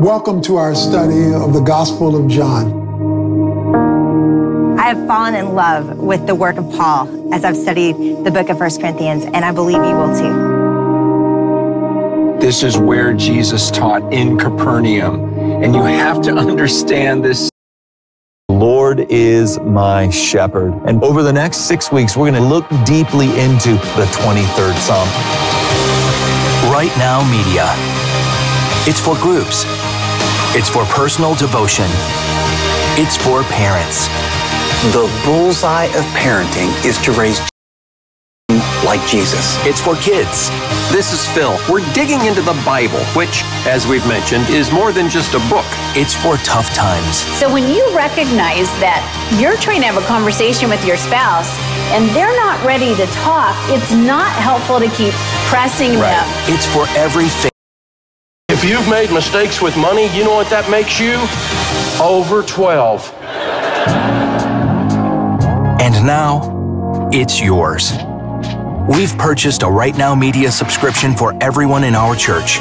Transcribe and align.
Welcome 0.00 0.40
to 0.44 0.56
our 0.56 0.74
study 0.74 1.34
of 1.34 1.52
the 1.52 1.60
Gospel 1.60 2.16
of 2.16 2.26
John. 2.26 2.72
I 4.78 4.84
have 4.84 5.06
fallen 5.06 5.34
in 5.34 5.54
love 5.54 5.98
with 5.98 6.26
the 6.26 6.34
work 6.34 6.56
of 6.56 6.72
Paul 6.72 7.34
as 7.34 7.44
I've 7.44 7.54
studied 7.54 8.24
the 8.24 8.30
book 8.30 8.48
of 8.48 8.58
1 8.58 8.80
Corinthians, 8.80 9.26
and 9.26 9.44
I 9.44 9.52
believe 9.52 9.76
you 9.76 9.94
will 9.94 10.18
too. 10.18 10.32
This 12.40 12.62
is 12.62 12.78
where 12.78 13.12
Jesus 13.12 13.70
taught 13.70 14.10
in 14.10 14.38
Capernaum, 14.38 15.34
and 15.62 15.74
you 15.74 15.82
have 15.82 16.22
to 16.22 16.34
understand 16.34 17.22
this. 17.22 17.50
Lord 18.48 19.00
is 19.10 19.60
my 19.60 20.08
shepherd. 20.08 20.72
And 20.86 21.04
over 21.04 21.22
the 21.22 21.34
next 21.34 21.68
six 21.68 21.92
weeks, 21.92 22.16
we're 22.16 22.30
going 22.30 22.42
to 22.42 22.48
look 22.48 22.66
deeply 22.86 23.38
into 23.38 23.74
the 23.74 24.06
23rd 24.14 24.78
Psalm. 24.78 25.08
Right 26.72 26.90
Now 26.96 27.22
Media. 27.30 27.74
It's 28.86 28.98
for 28.98 29.14
groups 29.16 29.66
it's 30.52 30.68
for 30.68 30.84
personal 30.86 31.34
devotion. 31.36 31.86
It's 32.98 33.16
for 33.16 33.44
parents. 33.44 34.08
The 34.92 35.08
bullseye 35.24 35.84
of 35.84 36.04
parenting 36.18 36.74
is 36.84 36.98
to 37.02 37.12
raise 37.12 37.40
like 38.84 39.06
Jesus. 39.06 39.56
It's 39.64 39.80
for 39.80 39.94
kids. 39.96 40.50
This 40.90 41.12
is 41.12 41.24
Phil. 41.28 41.56
We're 41.70 41.86
digging 41.92 42.24
into 42.26 42.42
the 42.42 42.60
Bible, 42.66 42.98
which, 43.14 43.44
as 43.64 43.86
we've 43.86 44.04
mentioned, 44.08 44.48
is 44.48 44.72
more 44.72 44.90
than 44.90 45.08
just 45.08 45.34
a 45.34 45.38
book. 45.48 45.66
It's 45.94 46.16
for 46.16 46.36
tough 46.38 46.74
times. 46.74 47.18
So 47.38 47.52
when 47.52 47.68
you 47.68 47.86
recognize 47.94 48.66
that 48.82 49.06
you're 49.38 49.56
trying 49.58 49.82
to 49.82 49.86
have 49.86 50.02
a 50.02 50.06
conversation 50.06 50.68
with 50.68 50.84
your 50.84 50.96
spouse 50.96 51.54
and 51.94 52.08
they're 52.10 52.34
not 52.34 52.64
ready 52.64 52.96
to 52.96 53.06
talk, 53.22 53.54
it's 53.70 53.92
not 53.92 54.32
helpful 54.32 54.80
to 54.80 54.88
keep 54.96 55.14
pressing 55.46 55.92
right. 56.00 56.10
them. 56.10 56.26
It's 56.52 56.66
for 56.66 56.88
everything 56.98 57.49
if 58.62 58.68
you've 58.68 58.88
made 58.90 59.10
mistakes 59.10 59.62
with 59.62 59.74
money, 59.78 60.14
you 60.14 60.22
know 60.22 60.34
what 60.34 60.50
that 60.50 60.68
makes 60.70 61.00
you? 61.00 61.16
Over 61.98 62.42
12. 62.42 63.10
And 65.80 65.94
now, 66.04 67.08
it's 67.10 67.40
yours. 67.40 67.92
We've 68.86 69.16
purchased 69.16 69.62
a 69.62 69.66
Right 69.66 69.96
Now 69.96 70.14
Media 70.14 70.50
subscription 70.50 71.16
for 71.16 71.32
everyone 71.42 71.84
in 71.84 71.94
our 71.94 72.14
church. 72.14 72.58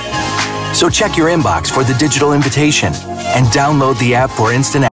So 0.73 0.89
check 0.89 1.17
your 1.17 1.27
inbox 1.27 1.67
for 1.67 1.83
the 1.83 1.95
digital 1.95 2.31
invitation 2.31 2.93
and 3.35 3.45
download 3.47 3.99
the 3.99 4.15
app 4.15 4.29
for 4.29 4.53
instant 4.53 4.87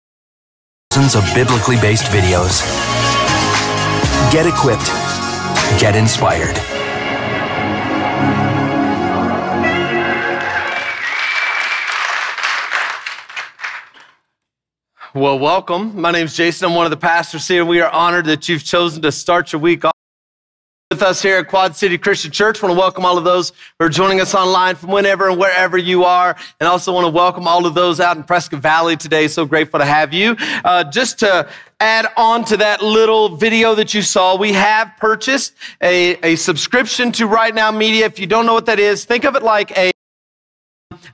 thousands 0.92 1.16
of 1.16 1.24
biblically 1.34 1.80
based 1.80 2.04
videos. 2.12 2.62
Get 4.30 4.46
equipped. 4.46 4.86
Get 5.80 5.96
inspired. 5.96 6.81
Well, 15.14 15.38
welcome. 15.38 16.00
My 16.00 16.10
name 16.10 16.24
is 16.24 16.34
Jason. 16.34 16.70
I'm 16.70 16.74
one 16.74 16.86
of 16.86 16.90
the 16.90 16.96
pastors 16.96 17.46
here. 17.46 17.66
We 17.66 17.82
are 17.82 17.90
honored 17.90 18.24
that 18.24 18.48
you've 18.48 18.64
chosen 18.64 19.02
to 19.02 19.12
start 19.12 19.52
your 19.52 19.60
week 19.60 19.84
off 19.84 19.92
with 20.90 21.02
us 21.02 21.20
here 21.20 21.36
at 21.36 21.48
Quad 21.48 21.76
City 21.76 21.98
Christian 21.98 22.30
Church. 22.30 22.62
I 22.62 22.66
want 22.66 22.78
to 22.78 22.80
welcome 22.80 23.04
all 23.04 23.18
of 23.18 23.24
those 23.24 23.52
who 23.78 23.84
are 23.84 23.90
joining 23.90 24.22
us 24.22 24.34
online 24.34 24.74
from 24.74 24.88
whenever 24.88 25.28
and 25.28 25.38
wherever 25.38 25.76
you 25.76 26.04
are. 26.04 26.34
And 26.60 26.66
also 26.66 26.94
want 26.94 27.04
to 27.04 27.10
welcome 27.10 27.46
all 27.46 27.66
of 27.66 27.74
those 27.74 28.00
out 28.00 28.16
in 28.16 28.22
Prescott 28.22 28.60
Valley 28.60 28.96
today. 28.96 29.28
So 29.28 29.44
grateful 29.44 29.80
to 29.80 29.84
have 29.84 30.14
you. 30.14 30.34
Uh, 30.64 30.84
just 30.84 31.18
to 31.18 31.46
add 31.78 32.06
on 32.16 32.42
to 32.46 32.56
that 32.56 32.80
little 32.80 33.36
video 33.36 33.74
that 33.74 33.92
you 33.92 34.00
saw, 34.00 34.34
we 34.34 34.54
have 34.54 34.94
purchased 34.96 35.52
a, 35.82 36.14
a 36.22 36.36
subscription 36.36 37.12
to 37.12 37.26
Right 37.26 37.54
Now 37.54 37.70
Media. 37.70 38.06
If 38.06 38.18
you 38.18 38.26
don't 38.26 38.46
know 38.46 38.54
what 38.54 38.64
that 38.64 38.80
is, 38.80 39.04
think 39.04 39.24
of 39.24 39.36
it 39.36 39.42
like 39.42 39.76
a 39.76 39.91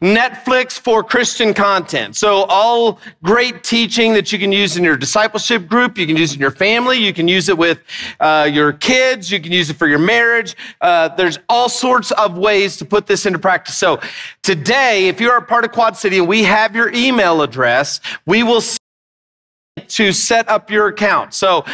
Netflix 0.01 0.79
for 0.79 1.03
Christian 1.03 1.55
content. 1.55 2.17
So 2.17 2.45
all 2.49 3.01
great 3.23 3.65
teaching 3.65 4.13
that 4.15 4.33
you 4.33 4.39
can 4.39 4.53
use 4.53 4.77
in 4.77 4.85
your 4.85 4.97
discipleship 4.97 5.67
group. 5.67 5.99
You 5.99 6.07
can 6.07 6.17
use 6.17 6.35
in 6.35 6.41
your 6.41 6.51
family. 6.51 6.99
You 6.99 7.13
can 7.13 7.29
use 7.29 7.49
it 7.49 7.59
with 7.59 7.81
uh, 8.21 8.49
your 8.53 8.73
kids. 8.73 9.31
You 9.31 9.41
can 9.41 9.53
use 9.53 9.71
it 9.71 9.75
for 9.75 9.87
your 9.87 9.99
marriage. 9.99 10.57
Uh, 10.81 11.09
there's 11.09 11.39
all 11.49 11.69
sorts 11.69 12.11
of 12.13 12.39
ways 12.39 12.77
to 12.77 12.85
put 12.85 13.07
this 13.07 13.27
into 13.27 13.39
practice. 13.39 13.77
So 13.77 14.01
today, 14.43 15.09
if 15.09 15.21
you're 15.21 15.37
a 15.37 15.43
part 15.43 15.65
of 15.65 15.73
Quad 15.73 15.97
City 15.97 16.19
and 16.19 16.29
we 16.29 16.45
have 16.45 16.75
your 16.75 16.93
email 16.93 17.43
address, 17.43 18.01
we 18.27 18.43
will 18.43 18.63
to 19.89 20.13
set 20.13 20.49
up 20.49 20.71
your 20.71 20.89
account. 20.89 21.35
So 21.35 21.65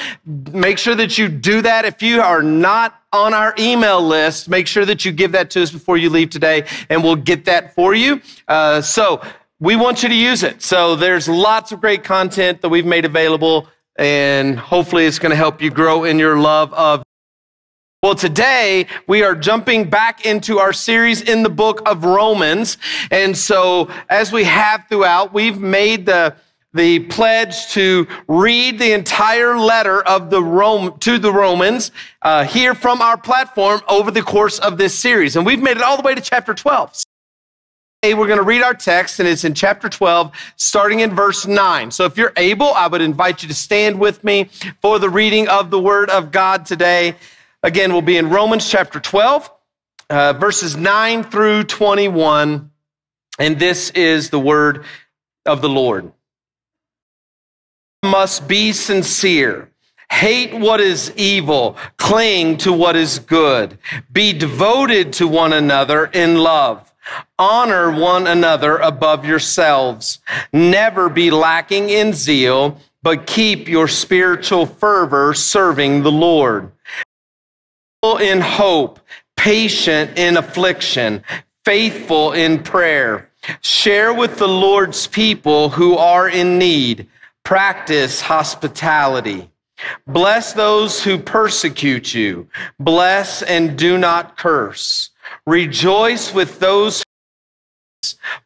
make 0.53 0.79
sure 0.79 0.95
that 0.95 1.19
you 1.19 1.29
do 1.29 1.63
that. 1.63 1.85
If 1.85 2.03
you 2.03 2.21
are 2.21 2.43
not 2.43 3.03
on 3.15 3.33
our 3.33 3.55
email 3.59 4.03
list, 4.03 4.49
make 4.49 4.67
sure 4.67 4.85
that 4.85 5.05
you 5.05 5.13
give 5.13 5.33
that 5.33 5.49
to 5.51 5.63
us 5.63 5.71
before 5.71 5.97
you 5.97 6.11
leave 6.11 6.31
today, 6.31 6.67
and 6.91 7.03
we'll 7.03 7.15
get 7.15 7.45
that 7.45 7.73
for 7.73 7.95
you. 7.95 8.21
Uh, 8.49 8.81
so 8.81 9.23
we 9.61 9.77
want 9.77 10.03
you 10.03 10.09
to 10.09 10.15
use 10.15 10.43
it. 10.43 10.61
So 10.63 10.97
there's 10.97 11.29
lots 11.29 11.71
of 11.71 11.81
great 11.81 12.03
content 12.03 12.61
that 12.61 12.69
we've 12.71 12.85
made 12.85 13.05
available, 13.05 13.69
and 13.97 14.59
hopefully 14.59 15.07
it's 15.07 15.21
going 15.21 15.31
to 15.31 15.37
help 15.37 15.63
you 15.63 15.71
grow 15.71 16.03
in 16.03 16.19
your 16.19 16.39
love 16.39 16.75
of. 16.75 17.05
Well, 18.03 18.17
today 18.17 18.89
we 19.07 19.23
are 19.23 19.37
jumping 19.37 19.89
back 19.89 20.27
into 20.27 20.59
our 20.59 20.73
series 20.73 21.23
in 21.23 21.45
the 21.45 21.49
book 21.49 21.81
of 21.87 22.05
Romans. 22.05 22.79
And 23.11 23.35
so, 23.35 23.89
as 24.11 24.33
we 24.33 24.45
have 24.45 24.87
throughout, 24.91 25.33
we've 25.33 25.59
made 25.59 26.05
the 26.05 26.37
the 26.75 26.99
pledge 26.99 27.69
to 27.69 28.07
read 28.27 28.79
the 28.79 28.93
entire 28.93 29.57
letter 29.57 30.03
of 30.03 30.29
the 30.29 30.43
Rome 30.43 30.99
to 30.99 31.19
the 31.19 31.33
Romans 31.33 31.93
uh, 32.23 32.45
here 32.45 32.75
from 32.75 33.01
our 33.01 33.17
platform 33.17 33.81
over 33.89 34.11
the 34.11 34.23
course 34.23 34.59
of 34.59 34.77
this 34.77 34.99
series, 34.99 35.37
and 35.37 35.47
we've 35.47 35.63
made 35.63 35.77
it 35.77 35.83
all 35.83 35.97
the 35.97 36.03
way 36.03 36.15
to 36.15 36.21
chapter 36.21 36.53
12. 36.53 37.05
Today 38.03 38.15
we're 38.15 38.27
going 38.27 38.41
to 38.41 38.45
read 38.45 38.63
our 38.63 38.75
text, 38.75 39.21
and 39.21 39.29
it's 39.29 39.45
in 39.45 39.55
chapter 39.55 39.89
12, 39.89 40.33
starting 40.57 41.01
in 41.01 41.15
verse 41.15 41.47
9. 41.47 41.93
So 41.93 42.05
if 42.05 42.19
you're 42.19 42.33
able, 42.37 42.75
I 42.75 42.89
would 42.89 43.01
invite 43.01 43.43
you 43.43 43.49
to 43.49 43.55
stand 43.55 43.99
with 43.99 44.25
me 44.25 44.51
for 44.83 44.99
the 44.99 45.09
reading 45.09 45.49
of 45.49 45.71
the 45.71 45.81
Word 45.81 46.11
of 46.11 46.33
God 46.33 46.67
today. 46.67 47.15
Again, 47.63 47.93
we'll 47.93 48.03
be 48.03 48.17
in 48.17 48.31
Romans 48.31 48.69
chapter 48.69 48.99
12, 48.99 49.51
uh, 50.11 50.33
verses 50.35 50.77
9 50.77 51.23
through 51.23 51.65
21, 51.65 52.71
and 53.39 53.59
this 53.61 53.91
is 53.91 54.31
the 54.31 54.41
Word 54.41 54.85
of 55.47 55.63
the 55.63 55.69
Lord 55.69 56.13
must 58.05 58.47
be 58.47 58.73
sincere. 58.73 59.71
Hate 60.11 60.55
what 60.55 60.81
is 60.81 61.13
evil, 61.17 61.77
cling 61.97 62.57
to 62.59 62.73
what 62.73 62.95
is 62.95 63.19
good. 63.19 63.79
Be 64.13 64.33
devoted 64.33 65.13
to 65.15 65.27
one 65.27 65.53
another 65.53 66.07
in 66.07 66.39
love. 66.39 66.93
Honor 67.39 67.91
one 67.91 68.27
another 68.27 68.77
above 68.77 69.27
yourselves. 69.27 70.21
Never 70.53 71.09
be 71.09 71.31
lacking 71.31 71.91
in 71.91 72.13
zeal, 72.13 72.81
but 73.03 73.27
keep 73.27 73.69
your 73.69 73.89
spiritual 73.89 74.67
fervor 74.67 75.35
serving 75.35 76.03
the 76.03 76.13
Lord. 76.13 76.71
In 78.21 78.41
hope, 78.41 79.01
patient 79.37 80.19
in 80.19 80.37
affliction, 80.37 81.25
faithful 81.65 82.33
in 82.33 82.63
prayer. 82.63 83.31
Share 83.61 84.13
with 84.15 84.39
the 84.39 84.49
Lord's 84.49 85.07
people 85.07 85.71
who 85.71 85.97
are 85.97 86.29
in 86.29 86.59
need. 86.59 87.09
Practice 87.45 88.23
hospitality. 88.23 89.51
Bless 90.07 90.53
those 90.53 91.03
who 91.03 91.19
persecute 91.19 92.15
you. 92.15 92.49
Bless 92.79 93.43
and 93.43 93.77
do 93.77 93.99
not 93.99 94.37
curse. 94.37 95.11
Rejoice 95.47 96.33
with 96.33 96.59
those 96.59 97.03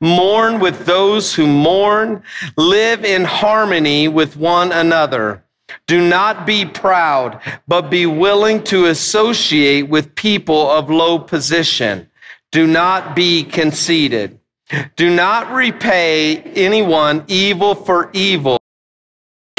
mourn 0.00 0.60
with 0.60 0.86
those 0.86 1.34
who 1.34 1.46
mourn. 1.46 2.22
Live 2.56 3.04
in 3.04 3.24
harmony 3.24 4.08
with 4.08 4.36
one 4.36 4.72
another. 4.72 5.44
Do 5.86 6.06
not 6.06 6.46
be 6.46 6.64
proud, 6.64 7.40
but 7.66 7.90
be 7.90 8.06
willing 8.06 8.62
to 8.64 8.86
associate 8.86 9.88
with 9.88 10.14
people 10.14 10.70
of 10.70 10.90
low 10.90 11.18
position. 11.18 12.10
Do 12.52 12.66
not 12.66 13.14
be 13.14 13.44
conceited. 13.44 14.38
Do 14.96 15.14
not 15.14 15.50
repay 15.52 16.38
anyone 16.54 17.24
evil 17.26 17.74
for 17.74 18.10
evil. 18.12 18.57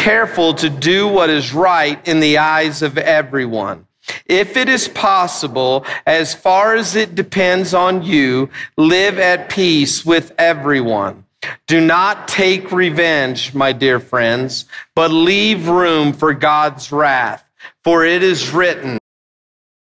Careful 0.10 0.56
to 0.56 0.72
do 0.72 1.08
what 1.08 1.30
is 1.30 1.54
right 1.54 2.08
in 2.08 2.20
the 2.20 2.40
eyes 2.40 2.82
of 2.82 2.98
everyone. 2.98 3.86
If 4.26 4.58
it 4.58 4.68
is 4.68 4.88
possible, 4.88 5.86
as 6.08 6.34
far 6.34 6.74
as 6.74 6.96
it 6.96 7.14
depends 7.14 7.76
on 7.76 8.02
you, 8.02 8.50
live 8.76 9.20
at 9.20 9.50
peace 9.50 10.04
with 10.04 10.34
everyone. 10.40 11.26
Do 11.68 11.80
not 11.80 12.28
take 12.28 12.72
revenge, 12.72 13.54
my 13.54 13.72
dear 13.72 14.00
friends, 14.00 14.66
but 14.96 15.12
leave 15.12 15.68
room 15.68 16.14
for 16.14 16.34
God's 16.34 16.92
wrath. 16.92 17.46
For 17.84 18.04
it 18.04 18.24
is 18.24 18.50
written, 18.50 18.98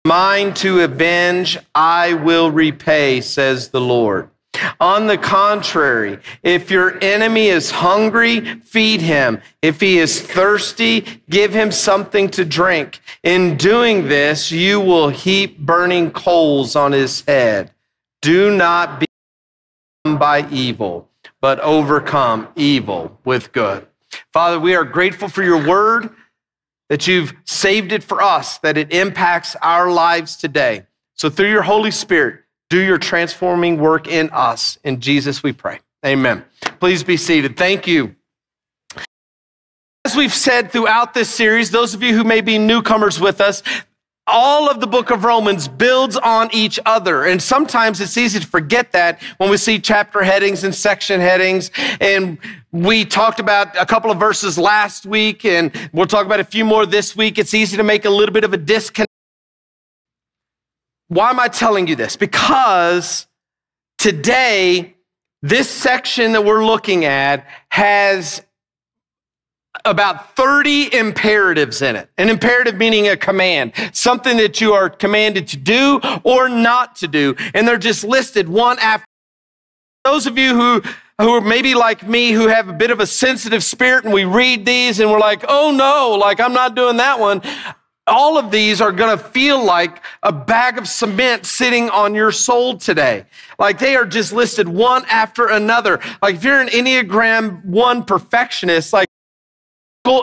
Mine 0.07 0.55
to 0.55 0.81
avenge, 0.81 1.59
I 1.75 2.15
will 2.15 2.51
repay, 2.51 3.21
says 3.21 3.69
the 3.69 3.83
Lord. 3.83 4.31
On 4.81 5.06
the 5.06 5.19
contrary, 5.19 6.19
if 6.43 6.70
your 6.70 7.03
enemy 7.03 7.49
is 7.49 7.70
hungry, 7.70 8.41
feed 8.61 9.00
him. 9.00 9.41
If 9.62 9.81
he 9.81 9.99
is 9.99 10.20
thirsty, 10.20 11.23
give 11.29 11.53
him 11.53 11.73
something 11.73 12.29
to 12.31 12.44
drink. 12.44 13.00
In 13.23 13.56
doing 13.56 14.08
this, 14.08 14.50
you 14.53 14.81
will 14.81 15.08
heap 15.08 15.58
burning 15.58 16.11
coals 16.11 16.76
on 16.76 16.93
his 16.93 17.23
head. 17.23 17.73
Do 18.23 18.55
not 18.55 19.00
be 19.00 19.06
by 20.05 20.49
evil, 20.50 21.08
but 21.41 21.61
overcome 21.61 22.49
evil 22.56 23.19
with 23.25 23.53
good. 23.53 23.87
Father, 24.32 24.58
we 24.61 24.75
are 24.75 24.85
grateful 24.85 25.29
for 25.29 25.43
your 25.43 25.67
word, 25.67 26.11
that 26.88 27.06
you've 27.06 27.35
saved 27.44 27.91
it 27.91 28.05
for 28.05 28.23
us, 28.23 28.58
that 28.58 28.79
it 28.79 28.93
impacts 28.93 29.56
our 29.56 29.91
lives 29.91 30.37
today. 30.37 30.87
So 31.14 31.29
through 31.29 31.50
your 31.50 31.62
Holy 31.62 31.91
Spirit, 31.91 32.43
do 32.71 32.81
your 32.81 32.99
transforming 32.99 33.79
work 33.79 34.09
in 34.09 34.31
us. 34.31 34.79
In 34.85 35.01
Jesus 35.01 35.43
we 35.43 35.53
pray. 35.53 35.81
Amen. 36.05 36.45
Please 36.81 37.03
be 37.03 37.17
seated. 37.17 37.57
Thank 37.57 37.87
you. 37.87 38.15
As 40.05 40.15
we've 40.15 40.35
said 40.35 40.71
throughout 40.71 41.15
this 41.15 41.29
series, 41.29 41.71
those 41.71 41.95
of 41.95 42.03
you 42.03 42.15
who 42.15 42.23
may 42.23 42.41
be 42.41 42.59
newcomers 42.59 43.19
with 43.19 43.41
us, 43.41 43.63
all 44.29 44.69
of 44.69 44.81
the 44.81 44.87
book 44.87 45.11
of 45.11 45.25
Romans 45.25 45.69
builds 45.69 46.17
on 46.17 46.49
each 46.53 46.81
other. 46.85 47.25
And 47.25 47.41
sometimes 47.41 48.01
it's 48.01 48.17
easy 48.17 48.41
to 48.41 48.47
forget 48.47 48.93
that 48.93 49.23
when 49.39 49.51
we 49.51 49.57
see 49.57 49.79
chapter 49.79 50.23
headings 50.23 50.65
and 50.65 50.75
section 50.75 51.21
headings. 51.21 51.71
And 52.01 52.39
we 52.73 53.05
talked 53.05 53.41
about 53.41 53.77
a 53.81 53.87
couple 53.87 54.11
of 54.11 54.19
verses 54.19 54.59
last 54.59 55.07
week, 55.07 55.45
and 55.45 55.73
we'll 55.93 56.07
talk 56.07 56.27
about 56.27 56.41
a 56.41 56.45
few 56.45 56.65
more 56.65 56.87
this 56.87 57.17
week. 57.17 57.39
It's 57.39 57.55
easy 57.55 57.77
to 57.77 57.85
make 57.85 58.05
a 58.05 58.11
little 58.11 58.33
bit 58.33 58.45
of 58.45 58.53
a 58.53 58.57
disconnect 58.57 59.06
why 61.08 61.31
am 61.31 61.38
I 61.38 61.49
telling 61.49 61.87
you 61.87 61.97
this? 61.97 62.17
Because 62.17 63.26
today, 63.99 64.94
this 65.43 65.70
section 65.70 66.32
that 66.32 66.44
we're 66.44 66.64
looking 66.64 67.05
at 67.05 67.47
has 67.69 68.43
about 69.85 70.35
30 70.35 70.94
imperatives 70.94 71.82
in 71.82 71.94
it. 71.97 72.11
An 72.19 72.29
imperative 72.29 72.76
meaning 72.76 73.08
a 73.08 73.17
command, 73.17 73.73
something 73.93 74.37
that 74.38 74.61
you 74.61 74.73
are 74.73 74.91
commanded 74.91 75.47
to 75.49 75.56
do 75.56 76.00
or 76.25 76.49
not 76.49 76.97
to 76.97 77.08
do. 77.08 77.37
And 77.55 77.69
they're 77.69 77.79
just 77.79 78.03
listed 78.03 78.49
one 78.49 78.79
after. 78.81 79.06
Those 80.05 80.26
of 80.26 80.38
you 80.38 80.55
who 80.55 80.82
who 81.19 81.31
are 81.31 81.41
maybe 81.41 81.75
like 81.75 82.06
me, 82.06 82.32
who 82.32 82.47
have 82.47 82.69
a 82.69 82.75
bit 82.75 82.91
of 82.91 83.00
a 83.00 83.06
sensitive 83.06 83.64
spirit, 83.64 84.05
and 84.05 84.12
we 84.12 84.25
read 84.25 84.67
these 84.67 85.00
and 85.00 85.11
we're 85.11 85.19
like, 85.19 85.44
oh 85.49 85.70
no, 85.70 86.17
like 86.19 86.41
I'm 86.41 86.53
not 86.53 86.75
doing 86.75 86.99
that 86.99 87.19
one 87.19 87.43
all 88.06 88.38
of 88.38 88.50
these 88.50 88.81
are 88.81 88.93
going 88.93 89.17
to 89.17 89.23
feel 89.23 89.62
like 89.62 90.03
a 90.23 90.32
bag 90.32 90.79
of 90.79 90.87
cement 90.87 91.44
sitting 91.44 91.91
on 91.91 92.14
your 92.14 92.31
soul 92.31 92.76
today. 92.76 93.25
Like 93.58 93.79
they 93.79 93.97
are 93.97 94.06
just 94.06 94.32
listed 94.32 94.69
one 94.69 95.05
after 95.06 95.49
another. 95.49 96.00
Like 96.23 96.37
if 96.37 96.44
you're 96.44 96.61
an 96.61 96.69
Enneagram 96.69 97.64
1 97.64 98.05
perfectionist, 98.05 98.93
like 98.93 99.08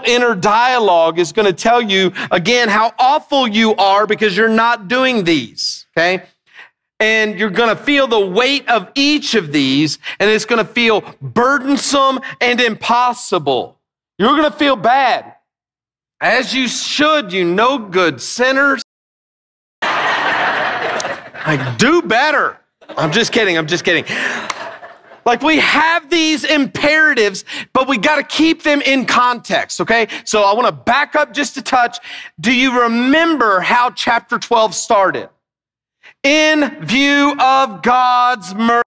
inner 0.06 0.34
dialogue 0.36 1.20
is 1.20 1.34
going 1.34 1.46
to 1.46 1.54
tell 1.54 1.82
you 1.82 2.14
again 2.32 2.70
how 2.70 2.94
awful 2.98 3.48
you 3.48 3.76
are 3.76 4.08
because 4.08 4.36
you're 4.36 4.48
not 4.48 4.88
doing 4.88 5.24
these, 5.24 5.86
okay? 5.98 6.24
And 7.00 7.38
you're 7.38 7.50
going 7.50 7.76
to 7.76 7.82
feel 7.82 8.08
the 8.08 8.26
weight 8.26 8.68
of 8.70 8.90
each 8.96 9.36
of 9.36 9.52
these, 9.52 10.00
and 10.20 10.30
it's 10.30 10.46
going 10.46 10.66
to 10.66 10.72
feel 10.72 11.02
burdensome 11.22 12.22
and 12.40 12.62
impossible. 12.62 13.78
You're 14.18 14.38
going 14.38 14.50
to 14.50 14.58
feel 14.58 14.78
bad. 14.78 15.33
As 16.24 16.54
you 16.54 16.70
should, 16.70 17.34
you 17.34 17.44
no 17.44 17.78
good 17.78 18.22
sinners. 18.22 18.82
Like, 19.82 21.78
do 21.78 22.02
better. 22.02 22.58
I'm 22.88 23.12
just 23.12 23.34
kidding. 23.34 23.58
I'm 23.58 23.68
just 23.68 23.84
kidding. 23.84 24.06
Like 25.26 25.42
we 25.42 25.60
have 25.60 26.10
these 26.10 26.46
imperatives, 26.46 27.44
but 27.74 27.90
we 27.90 27.98
got 27.98 28.16
to 28.16 28.24
keep 28.24 28.64
them 28.64 28.82
in 28.82 29.06
context, 29.06 29.82
okay? 29.82 30.08
So 30.24 30.44
I 30.44 30.54
want 30.54 30.68
to 30.68 30.72
back 30.72 31.16
up 31.16 31.34
just 31.34 31.58
a 31.58 31.62
touch. 31.62 32.00
Do 32.40 32.54
you 32.54 32.84
remember 32.84 33.60
how 33.60 33.90
chapter 33.90 34.40
12 34.40 34.74
started? 34.74 35.30
In 36.24 36.86
view 36.86 37.36
of 37.38 37.82
God's 37.82 38.56
mercy. 38.56 38.84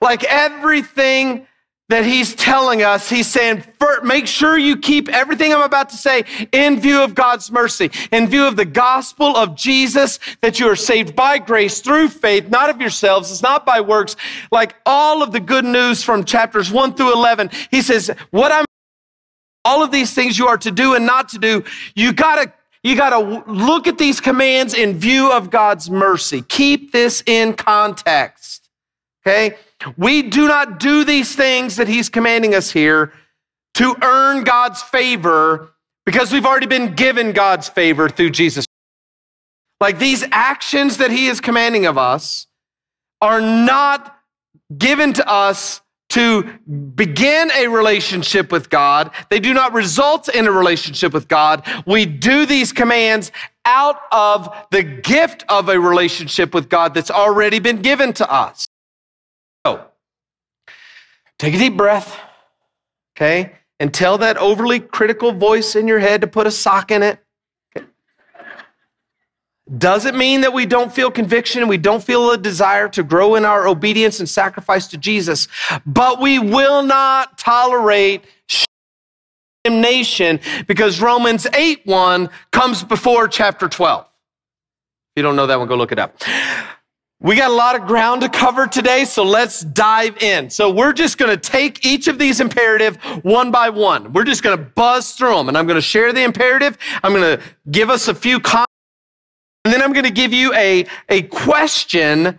Like 0.00 0.22
everything 0.22 1.48
that 1.88 2.04
he's 2.04 2.34
telling 2.34 2.82
us, 2.82 3.08
he's 3.08 3.28
saying, 3.28 3.62
make 4.02 4.26
sure 4.26 4.58
you 4.58 4.76
keep 4.76 5.08
everything 5.08 5.52
I'm 5.52 5.62
about 5.62 5.88
to 5.90 5.96
say 5.96 6.24
in 6.50 6.80
view 6.80 7.00
of 7.02 7.14
God's 7.14 7.52
mercy, 7.52 7.90
in 8.10 8.26
view 8.26 8.44
of 8.46 8.56
the 8.56 8.64
gospel 8.64 9.36
of 9.36 9.54
Jesus, 9.54 10.18
that 10.40 10.58
you 10.58 10.68
are 10.68 10.76
saved 10.76 11.14
by 11.14 11.38
grace 11.38 11.80
through 11.80 12.08
faith, 12.08 12.48
not 12.48 12.70
of 12.70 12.80
yourselves. 12.80 13.30
It's 13.30 13.42
not 13.42 13.64
by 13.64 13.80
works. 13.80 14.16
Like 14.50 14.74
all 14.84 15.22
of 15.22 15.30
the 15.30 15.40
good 15.40 15.64
news 15.64 16.02
from 16.02 16.24
chapters 16.24 16.72
one 16.72 16.92
through 16.94 17.12
11, 17.12 17.50
he 17.70 17.82
says, 17.82 18.10
what 18.30 18.50
I'm, 18.50 18.64
all 19.64 19.82
of 19.82 19.92
these 19.92 20.12
things 20.12 20.38
you 20.38 20.48
are 20.48 20.58
to 20.58 20.72
do 20.72 20.94
and 20.94 21.06
not 21.06 21.28
to 21.30 21.38
do, 21.38 21.64
you 21.94 22.12
gotta 22.12 22.52
you 22.82 22.94
got 22.94 23.10
to 23.10 23.42
look 23.50 23.88
at 23.88 23.98
these 23.98 24.20
commands 24.20 24.72
in 24.72 24.96
view 24.96 25.32
of 25.32 25.50
God's 25.50 25.90
mercy. 25.90 26.42
Keep 26.42 26.92
this 26.92 27.20
in 27.26 27.54
context. 27.54 28.68
Okay? 29.26 29.56
We 29.96 30.22
do 30.22 30.48
not 30.48 30.80
do 30.80 31.04
these 31.04 31.34
things 31.34 31.76
that 31.76 31.88
he's 31.88 32.08
commanding 32.08 32.54
us 32.54 32.70
here 32.70 33.12
to 33.74 33.94
earn 34.02 34.44
God's 34.44 34.82
favor 34.82 35.72
because 36.04 36.32
we've 36.32 36.46
already 36.46 36.66
been 36.66 36.94
given 36.94 37.32
God's 37.32 37.68
favor 37.68 38.08
through 38.08 38.30
Jesus. 38.30 38.64
Like 39.80 39.98
these 39.98 40.24
actions 40.32 40.96
that 40.98 41.10
he 41.10 41.26
is 41.26 41.40
commanding 41.40 41.84
of 41.84 41.98
us 41.98 42.46
are 43.20 43.40
not 43.40 44.18
given 44.76 45.12
to 45.14 45.28
us 45.28 45.82
to 46.08 46.44
begin 46.94 47.50
a 47.50 47.66
relationship 47.66 48.52
with 48.52 48.70
God. 48.70 49.10
They 49.28 49.40
do 49.40 49.52
not 49.52 49.72
result 49.72 50.28
in 50.28 50.46
a 50.46 50.52
relationship 50.52 51.12
with 51.12 51.28
God. 51.28 51.66
We 51.86 52.06
do 52.06 52.46
these 52.46 52.72
commands 52.72 53.32
out 53.64 54.00
of 54.12 54.48
the 54.70 54.82
gift 54.82 55.44
of 55.48 55.68
a 55.68 55.78
relationship 55.78 56.54
with 56.54 56.68
God 56.68 56.94
that's 56.94 57.10
already 57.10 57.58
been 57.58 57.82
given 57.82 58.12
to 58.14 58.32
us. 58.32 58.66
Take 61.38 61.54
a 61.54 61.58
deep 61.58 61.76
breath, 61.76 62.18
okay? 63.16 63.52
And 63.78 63.92
tell 63.92 64.18
that 64.18 64.38
overly 64.38 64.80
critical 64.80 65.32
voice 65.32 65.76
in 65.76 65.86
your 65.86 65.98
head 65.98 66.22
to 66.22 66.26
put 66.26 66.46
a 66.46 66.50
sock 66.50 66.90
in 66.90 67.02
it. 67.02 67.18
Okay? 67.76 67.86
Does 69.76 70.06
it 70.06 70.14
mean 70.14 70.40
that 70.40 70.54
we 70.54 70.64
don't 70.64 70.90
feel 70.92 71.10
conviction 71.10 71.60
and 71.60 71.68
we 71.68 71.76
don't 71.76 72.02
feel 72.02 72.30
a 72.30 72.38
desire 72.38 72.88
to 72.90 73.02
grow 73.02 73.34
in 73.34 73.44
our 73.44 73.68
obedience 73.68 74.18
and 74.18 74.28
sacrifice 74.28 74.86
to 74.88 74.96
Jesus? 74.96 75.48
But 75.84 76.20
we 76.20 76.38
will 76.38 76.82
not 76.82 77.36
tolerate 77.36 78.24
damnation 79.64 80.40
because 80.66 81.00
Romans 81.00 81.46
8 81.52 81.84
1 81.84 82.30
comes 82.52 82.82
before 82.82 83.28
chapter 83.28 83.68
12. 83.68 84.04
If 84.04 84.10
you 85.16 85.22
don't 85.22 85.36
know 85.36 85.46
that 85.46 85.58
one, 85.58 85.68
go 85.68 85.76
look 85.76 85.92
it 85.92 85.98
up. 85.98 86.16
We 87.20 87.34
got 87.34 87.50
a 87.50 87.54
lot 87.54 87.74
of 87.74 87.86
ground 87.86 88.20
to 88.22 88.28
cover 88.28 88.66
today, 88.66 89.04
so 89.06 89.24
let's 89.24 89.62
dive 89.62 90.22
in. 90.22 90.50
So 90.50 90.70
we're 90.70 90.92
just 90.92 91.18
going 91.18 91.30
to 91.30 91.38
take 91.38 91.84
each 91.84 92.08
of 92.08 92.18
these 92.18 92.40
imperative 92.40 92.96
one 93.24 93.50
by 93.50 93.70
one. 93.70 94.12
We're 94.12 94.24
just 94.24 94.42
going 94.42 94.58
to 94.58 94.62
buzz 94.62 95.12
through 95.12 95.34
them, 95.34 95.48
and 95.48 95.56
I'm 95.56 95.66
going 95.66 95.76
to 95.76 95.82
share 95.82 96.12
the 96.12 96.22
imperative. 96.22 96.76
I'm 97.02 97.12
going 97.12 97.38
to 97.38 97.44
give 97.70 97.90
us 97.90 98.08
a 98.08 98.14
few 98.14 98.38
comments 98.38 98.66
And 99.64 99.74
then 99.74 99.82
I'm 99.82 99.92
going 99.92 100.04
to 100.04 100.12
give 100.12 100.32
you 100.32 100.54
a, 100.54 100.86
a 101.08 101.22
question, 101.22 102.38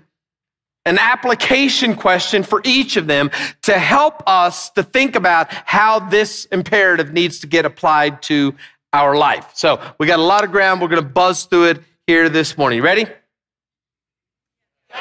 an 0.86 0.98
application 1.00 1.96
question 1.96 2.43
for 2.43 2.62
each 2.63 2.98
of 2.98 3.07
them 3.07 3.31
to 3.63 3.79
help 3.79 4.24
us 4.27 4.69
to 4.72 4.84
think 4.84 5.15
about 5.15 5.51
how 5.51 6.00
this 6.00 6.46
imperative 6.46 7.12
needs 7.12 7.39
to 7.39 7.48
get 7.48 7.65
applied 7.65 8.22
to 8.24 8.55
our 8.93 9.17
life. 9.17 9.51
So 9.55 9.81
we 10.00 10.07
got 10.07 10.19
a 10.19 10.24
lot 10.24 10.46
of 10.46 10.51
ground. 10.51 10.81
We're 10.81 10.88
going 10.88 11.03
to 11.03 11.10
buzz 11.10 11.46
through 11.46 11.65
it 11.65 11.84
here 12.07 12.29
this 12.29 12.57
morning. 12.57 12.77
You 12.77 12.84
ready? 12.84 13.07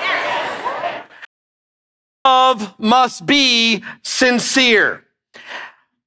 Yes. 0.01 1.09
Love 2.25 2.79
must 2.79 3.27
be 3.27 3.83
sincere. 4.03 5.05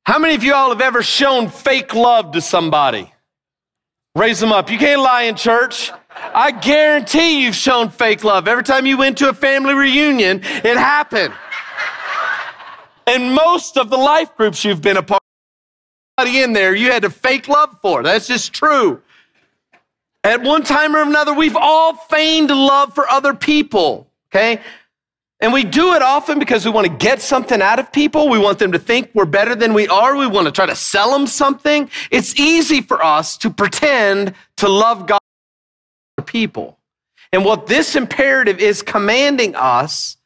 How 0.05 0.17
many 0.17 0.35
of 0.35 0.43
you 0.43 0.53
all 0.53 0.69
have 0.69 0.81
ever 0.81 1.03
shown 1.03 1.49
fake 1.49 1.93
love 1.93 2.31
to 2.31 2.41
somebody? 2.41 3.13
Raise 4.15 4.39
them 4.39 4.51
up. 4.51 4.69
You 4.71 4.77
can't 4.77 5.01
lie 5.01 5.23
in 5.23 5.35
church. 5.35 5.91
I 6.11 6.51
guarantee 6.51 7.43
you've 7.43 7.55
shown 7.55 7.89
fake 7.89 8.23
love. 8.23 8.47
Every 8.47 8.63
time 8.63 8.85
you 8.85 8.97
went 8.97 9.17
to 9.19 9.29
a 9.29 9.33
family 9.33 9.73
reunion, 9.73 10.41
it 10.43 10.77
happened. 10.77 11.33
And 13.05 13.33
most 13.33 13.77
of 13.77 13.89
the 13.89 13.97
life 13.97 14.35
groups 14.35 14.65
you've 14.65 14.81
been 14.81 14.97
a 14.97 15.03
part 15.03 15.21
of, 16.17 16.27
in 16.27 16.53
there 16.53 16.75
you 16.75 16.91
had 16.91 17.03
to 17.03 17.09
fake 17.09 17.47
love 17.47 17.77
for. 17.81 18.03
That's 18.03 18.27
just 18.27 18.51
true. 18.51 19.01
At 20.23 20.41
one 20.41 20.63
time 20.63 20.95
or 20.95 21.01
another, 21.01 21.33
we've 21.33 21.55
all 21.55 21.93
feigned 21.93 22.49
love 22.49 22.93
for 22.93 23.09
other 23.09 23.33
people, 23.33 24.11
okay? 24.29 24.61
And 25.39 25.53
we 25.53 25.63
do 25.63 25.93
it 25.93 26.01
often 26.01 26.37
because 26.37 26.65
we 26.65 26.71
want 26.71 26.87
to 26.87 26.93
get 26.93 27.21
something 27.21 27.61
out 27.61 27.79
of 27.79 27.91
people. 27.93 28.27
We 28.27 28.37
want 28.37 28.59
them 28.59 28.73
to 28.73 28.79
think 28.79 29.11
we're 29.13 29.25
better 29.25 29.55
than 29.55 29.73
we 29.73 29.87
are. 29.87 30.17
We 30.17 30.27
want 30.27 30.47
to 30.47 30.51
try 30.51 30.65
to 30.65 30.75
sell 30.75 31.11
them 31.11 31.27
something. 31.27 31.89
It's 32.11 32.37
easy 32.37 32.81
for 32.81 33.03
us 33.03 33.37
to 33.37 33.49
pretend 33.49 34.33
to 34.57 34.67
love 34.67 35.07
God 35.07 35.19
people. 36.25 36.77
And 37.31 37.45
what 37.45 37.67
this 37.67 37.95
imperative 37.95 38.59
is 38.59 38.81
commanding 38.81 39.55
us 39.55 40.17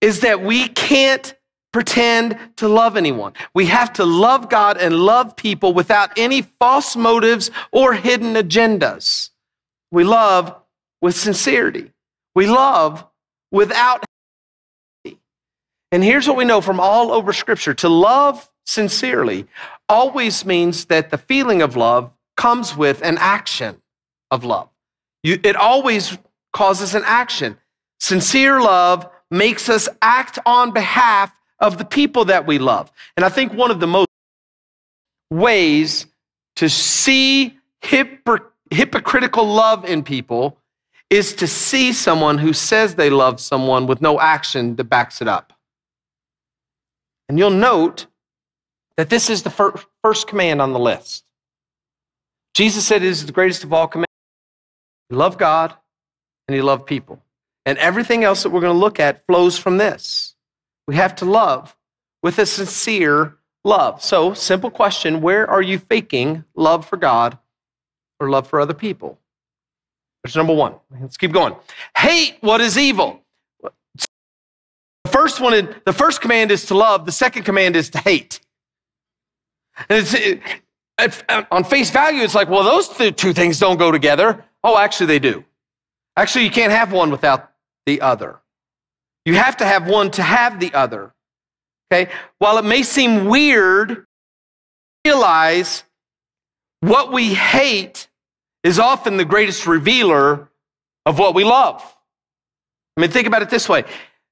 is 0.00 0.20
that 0.20 0.42
we 0.42 0.68
can't 0.68 1.34
pretend 1.72 2.38
to 2.56 2.68
love 2.68 2.96
anyone. 2.96 3.32
We 3.54 3.66
have 3.66 3.92
to 3.94 4.04
love 4.04 4.48
God 4.48 4.78
and 4.78 4.96
love 4.96 5.36
people 5.36 5.74
without 5.74 6.10
any 6.16 6.42
false 6.42 6.96
motives 6.96 7.50
or 7.72 7.94
hidden 7.94 8.34
agendas. 8.34 9.30
We 9.90 10.04
love 10.04 10.54
with 11.02 11.16
sincerity. 11.16 11.92
We 12.34 12.46
love 12.46 13.06
without. 13.50 14.04
And 15.92 16.02
here's 16.02 16.26
what 16.26 16.36
we 16.36 16.44
know 16.44 16.60
from 16.60 16.80
all 16.80 17.12
over 17.12 17.32
Scripture 17.32 17.74
to 17.74 17.88
love 17.88 18.50
sincerely 18.64 19.46
always 19.88 20.44
means 20.44 20.86
that 20.86 21.10
the 21.10 21.18
feeling 21.18 21.62
of 21.62 21.76
love 21.76 22.10
comes 22.36 22.76
with 22.76 23.02
an 23.02 23.16
action 23.18 23.80
of 24.30 24.44
love. 24.44 24.68
You, 25.22 25.38
it 25.42 25.56
always 25.56 26.18
causes 26.52 26.94
an 26.94 27.02
action. 27.04 27.58
Sincere 28.00 28.60
love 28.60 29.08
makes 29.30 29.68
us 29.68 29.88
act 30.02 30.38
on 30.44 30.72
behalf 30.72 31.32
of 31.58 31.78
the 31.78 31.84
people 31.84 32.26
that 32.26 32.46
we 32.46 32.58
love. 32.58 32.90
And 33.16 33.24
I 33.24 33.28
think 33.28 33.52
one 33.52 33.70
of 33.70 33.80
the 33.80 33.86
most 33.86 34.08
ways 35.30 36.06
to 36.56 36.68
see 36.68 37.58
hypocr- 37.82 38.50
hypocritical 38.70 39.46
love 39.46 39.84
in 39.84 40.02
people 40.02 40.58
is 41.10 41.34
to 41.34 41.46
see 41.46 41.92
someone 41.92 42.38
who 42.38 42.52
says 42.52 42.94
they 42.94 43.10
love 43.10 43.40
someone 43.40 43.86
with 43.86 44.00
no 44.00 44.20
action 44.20 44.76
that 44.76 44.84
backs 44.84 45.22
it 45.22 45.28
up. 45.28 45.52
And 47.28 47.38
you'll 47.38 47.50
note 47.50 48.06
that 48.96 49.10
this 49.10 49.30
is 49.30 49.42
the 49.42 49.50
fir- 49.50 49.74
first 50.02 50.26
command 50.26 50.60
on 50.60 50.72
the 50.72 50.78
list. 50.78 51.24
Jesus 52.54 52.86
said 52.86 53.02
it 53.02 53.08
is 53.08 53.26
the 53.26 53.32
greatest 53.32 53.64
of 53.64 53.72
all 53.72 53.86
commands. 53.86 54.06
You 55.10 55.16
love 55.16 55.38
God 55.38 55.74
and 56.48 56.56
you 56.56 56.62
love 56.62 56.86
people. 56.86 57.22
And 57.64 57.78
everything 57.78 58.24
else 58.24 58.42
that 58.42 58.50
we're 58.50 58.60
going 58.60 58.72
to 58.72 58.78
look 58.78 58.98
at 59.00 59.26
flows 59.26 59.58
from 59.58 59.76
this. 59.76 60.35
We 60.86 60.96
have 60.96 61.16
to 61.16 61.24
love 61.24 61.76
with 62.22 62.38
a 62.38 62.46
sincere 62.46 63.36
love. 63.64 64.02
So, 64.02 64.34
simple 64.34 64.70
question 64.70 65.20
where 65.20 65.48
are 65.48 65.62
you 65.62 65.78
faking 65.78 66.44
love 66.54 66.86
for 66.86 66.96
God 66.96 67.38
or 68.20 68.30
love 68.30 68.48
for 68.48 68.60
other 68.60 68.74
people? 68.74 69.18
That's 70.22 70.36
number 70.36 70.54
one. 70.54 70.74
Let's 71.00 71.16
keep 71.16 71.32
going. 71.32 71.54
Hate 71.96 72.38
what 72.40 72.60
is 72.60 72.78
evil. 72.78 73.22
The 73.62 75.10
first 75.10 75.40
one, 75.40 75.74
the 75.84 75.92
first 75.92 76.20
command 76.20 76.50
is 76.50 76.66
to 76.66 76.74
love. 76.74 77.06
The 77.06 77.12
second 77.12 77.44
command 77.44 77.76
is 77.76 77.90
to 77.90 77.98
hate. 77.98 78.40
And 79.88 79.98
it's, 79.98 80.14
it, 80.14 80.40
uh, 80.98 81.44
on 81.50 81.64
face 81.64 81.90
value, 81.90 82.22
it's 82.22 82.34
like, 82.34 82.48
well, 82.48 82.64
those 82.64 82.88
two 82.88 83.32
things 83.32 83.58
don't 83.58 83.76
go 83.76 83.92
together. 83.92 84.44
Oh, 84.64 84.78
actually, 84.78 85.06
they 85.06 85.18
do. 85.18 85.44
Actually, 86.16 86.44
you 86.44 86.50
can't 86.50 86.72
have 86.72 86.92
one 86.92 87.10
without 87.10 87.52
the 87.84 88.00
other. 88.00 88.40
You 89.26 89.34
have 89.34 89.58
to 89.58 89.66
have 89.66 89.86
one 89.86 90.10
to 90.12 90.22
have 90.22 90.58
the 90.58 90.72
other. 90.72 91.12
Okay? 91.92 92.10
While 92.38 92.56
it 92.56 92.64
may 92.64 92.82
seem 92.82 93.26
weird, 93.26 94.06
realize 95.04 95.84
what 96.80 97.12
we 97.12 97.34
hate 97.34 98.08
is 98.64 98.78
often 98.78 99.18
the 99.18 99.24
greatest 99.24 99.66
revealer 99.66 100.48
of 101.04 101.18
what 101.18 101.34
we 101.34 101.44
love. 101.44 101.82
I 102.96 103.02
mean, 103.02 103.10
think 103.10 103.26
about 103.26 103.42
it 103.42 103.50
this 103.50 103.68
way. 103.68 103.84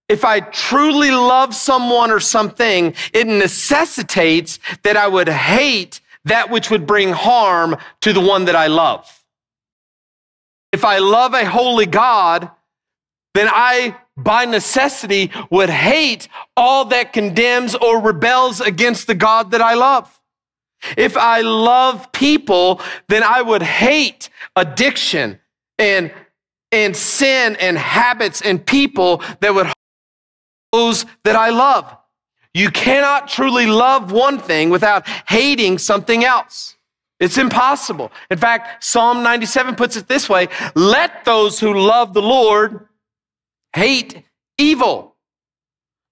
If 0.09 0.25
I 0.25 0.41
truly 0.41 1.11
love 1.11 1.55
someone 1.55 2.11
or 2.11 2.21
something, 2.21 2.95
it 3.13 3.27
necessitates 3.27 4.59
that 4.83 4.97
I 4.97 5.09
would 5.09 5.29
hate 5.29 6.01
that 6.25 6.51
which 6.51 6.71
would 6.71 6.87
bring 6.87 7.11
harm 7.11 7.77
to 8.01 8.13
the 8.13 8.21
one 8.21 8.47
that 8.47 8.57
I 8.57 8.69
love. 8.69 9.25
If 10.73 10.85
I 10.85 10.99
love 10.99 11.35
a 11.35 11.45
holy 11.45 11.87
God, 11.87 12.51
then 13.35 13.49
I, 13.51 13.97
by 14.17 14.45
necessity, 14.45 15.31
would 15.51 15.71
hate 15.71 16.29
all 16.57 16.85
that 16.87 17.13
condemns 17.13 17.75
or 17.75 18.01
rebels 18.01 18.61
against 18.61 19.07
the 19.07 19.15
God 19.15 19.51
that 19.51 19.61
I 19.61 19.75
love. 19.75 20.21
If 20.97 21.17
I 21.17 21.41
love 21.41 22.13
people, 22.13 22.81
then 23.09 23.23
I 23.23 23.43
would 23.43 23.63
hate 23.63 24.29
addiction 24.55 25.41
and, 25.79 26.13
and 26.71 26.97
sin 26.97 27.57
and 27.57 27.77
habits 27.79 28.43
and 28.43 28.65
people 28.65 29.23
that 29.41 29.55
would 29.55 29.73
those 30.73 31.07
that 31.23 31.37
I 31.37 31.51
love. 31.51 31.97
You 32.53 32.71
cannot 32.71 33.29
truly 33.29 33.67
love 33.67 34.13
one 34.13 34.39
thing 34.39 34.71
without 34.71 35.09
hating 35.29 35.79
something 35.79 36.25
else. 36.25 36.77
It's 37.21 37.39
impossible. 37.39 38.11
In 38.31 38.39
fact, 38.39 38.83
Psalm 38.83 39.23
97 39.23 39.77
puts 39.77 39.97
it 39.97 40.09
this 40.09 40.29
way 40.29 40.49
let 40.75 41.25
those 41.25 41.61
who 41.61 41.75
love 41.75 42.13
the 42.13 42.23
Lord 42.23 42.89
hate 43.75 44.23
evil. 44.57 45.17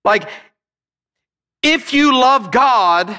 Like, 0.04 0.28
if 1.62 1.94
you 1.94 2.14
love 2.14 2.50
God, 2.50 3.16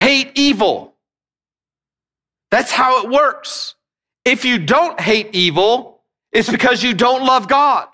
hate 0.00 0.32
evil. 0.36 0.94
That's 2.50 2.70
how 2.70 3.02
it 3.04 3.10
works. 3.10 3.74
If 4.24 4.44
you 4.44 4.58
don't 4.58 5.00
hate 5.00 5.30
evil, 5.32 6.02
it's 6.30 6.48
because 6.48 6.82
you 6.82 6.94
don't 6.94 7.24
love 7.24 7.48
God. 7.48 7.88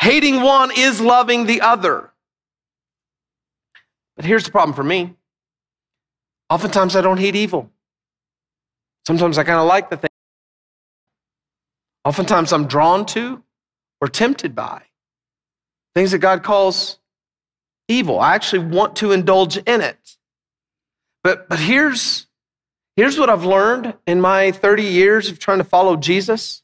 Hating 0.00 0.40
one 0.42 0.70
is 0.76 1.00
loving 1.00 1.46
the 1.46 1.60
other. 1.60 2.10
But 4.16 4.24
here's 4.24 4.44
the 4.44 4.50
problem 4.50 4.74
for 4.74 4.84
me 4.84 5.14
Oftentimes, 6.50 6.96
I 6.96 7.02
don't 7.02 7.18
hate 7.18 7.36
evil. 7.36 7.70
Sometimes 9.06 9.36
I 9.36 9.44
kind 9.44 9.58
of 9.58 9.66
like 9.66 9.90
the 9.90 9.98
thing. 9.98 10.10
Oftentimes, 12.04 12.52
I'm 12.52 12.66
drawn 12.66 13.04
to 13.06 13.42
or 14.00 14.08
tempted 14.08 14.54
by 14.54 14.82
things 15.94 16.12
that 16.12 16.18
God 16.18 16.42
calls 16.42 16.98
evil. 17.88 18.20
I 18.20 18.34
actually 18.34 18.66
want 18.66 18.96
to 18.96 19.12
indulge 19.12 19.56
in 19.56 19.80
it. 19.80 20.16
But, 21.24 21.48
but 21.48 21.58
here's, 21.58 22.26
here's 22.96 23.18
what 23.18 23.30
I've 23.30 23.44
learned 23.44 23.94
in 24.06 24.20
my 24.20 24.52
30 24.52 24.84
years 24.84 25.30
of 25.30 25.38
trying 25.38 25.58
to 25.58 25.64
follow 25.64 25.96
Jesus. 25.96 26.62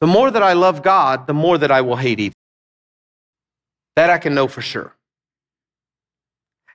The 0.00 0.06
more 0.06 0.30
that 0.30 0.42
I 0.42 0.54
love 0.54 0.82
God, 0.82 1.26
the 1.26 1.34
more 1.34 1.58
that 1.58 1.70
I 1.70 1.80
will 1.82 1.96
hate 1.96 2.20
evil. 2.20 2.34
That 3.96 4.10
I 4.10 4.18
can 4.18 4.34
know 4.34 4.48
for 4.48 4.62
sure. 4.62 4.94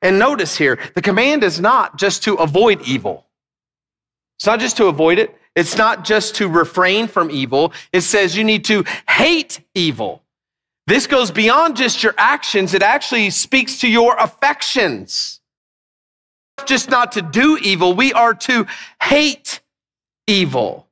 And 0.02 0.18
notice 0.18 0.58
here, 0.58 0.80
the 0.96 1.02
command 1.02 1.44
is 1.44 1.60
not 1.60 1.98
just 1.98 2.24
to 2.24 2.36
avoid 2.36 2.82
evil. 2.84 3.26
It's 4.40 4.46
not 4.46 4.62
just 4.62 4.78
to 4.78 4.86
avoid 4.86 5.20
it. 5.20 5.36
It's 5.54 5.76
not 5.76 6.06
just 6.06 6.36
to 6.36 6.48
refrain 6.48 7.10
from 7.10 7.30
evil. 7.30 7.74
It 7.92 8.02
says 8.02 8.38
you 8.38 8.46
need 8.46 8.64
to 8.66 8.86
hate 9.10 9.60
evil. 9.76 10.24
This 10.88 11.08
goes 11.08 11.30
beyond 11.30 11.76
just 11.76 12.02
your 12.02 12.16
actions. 12.18 12.74
It 12.74 12.82
actually 12.82 13.32
speaks 13.32 13.82
to 13.82 13.90
your 13.90 14.16
affections. 14.18 15.42
Just 16.66 16.90
not 16.90 17.12
to 17.12 17.22
do 17.22 17.58
evil. 17.62 17.94
We 17.94 18.14
are 18.14 18.34
to 18.34 18.66
hate 19.04 19.60
evil. 20.26 20.88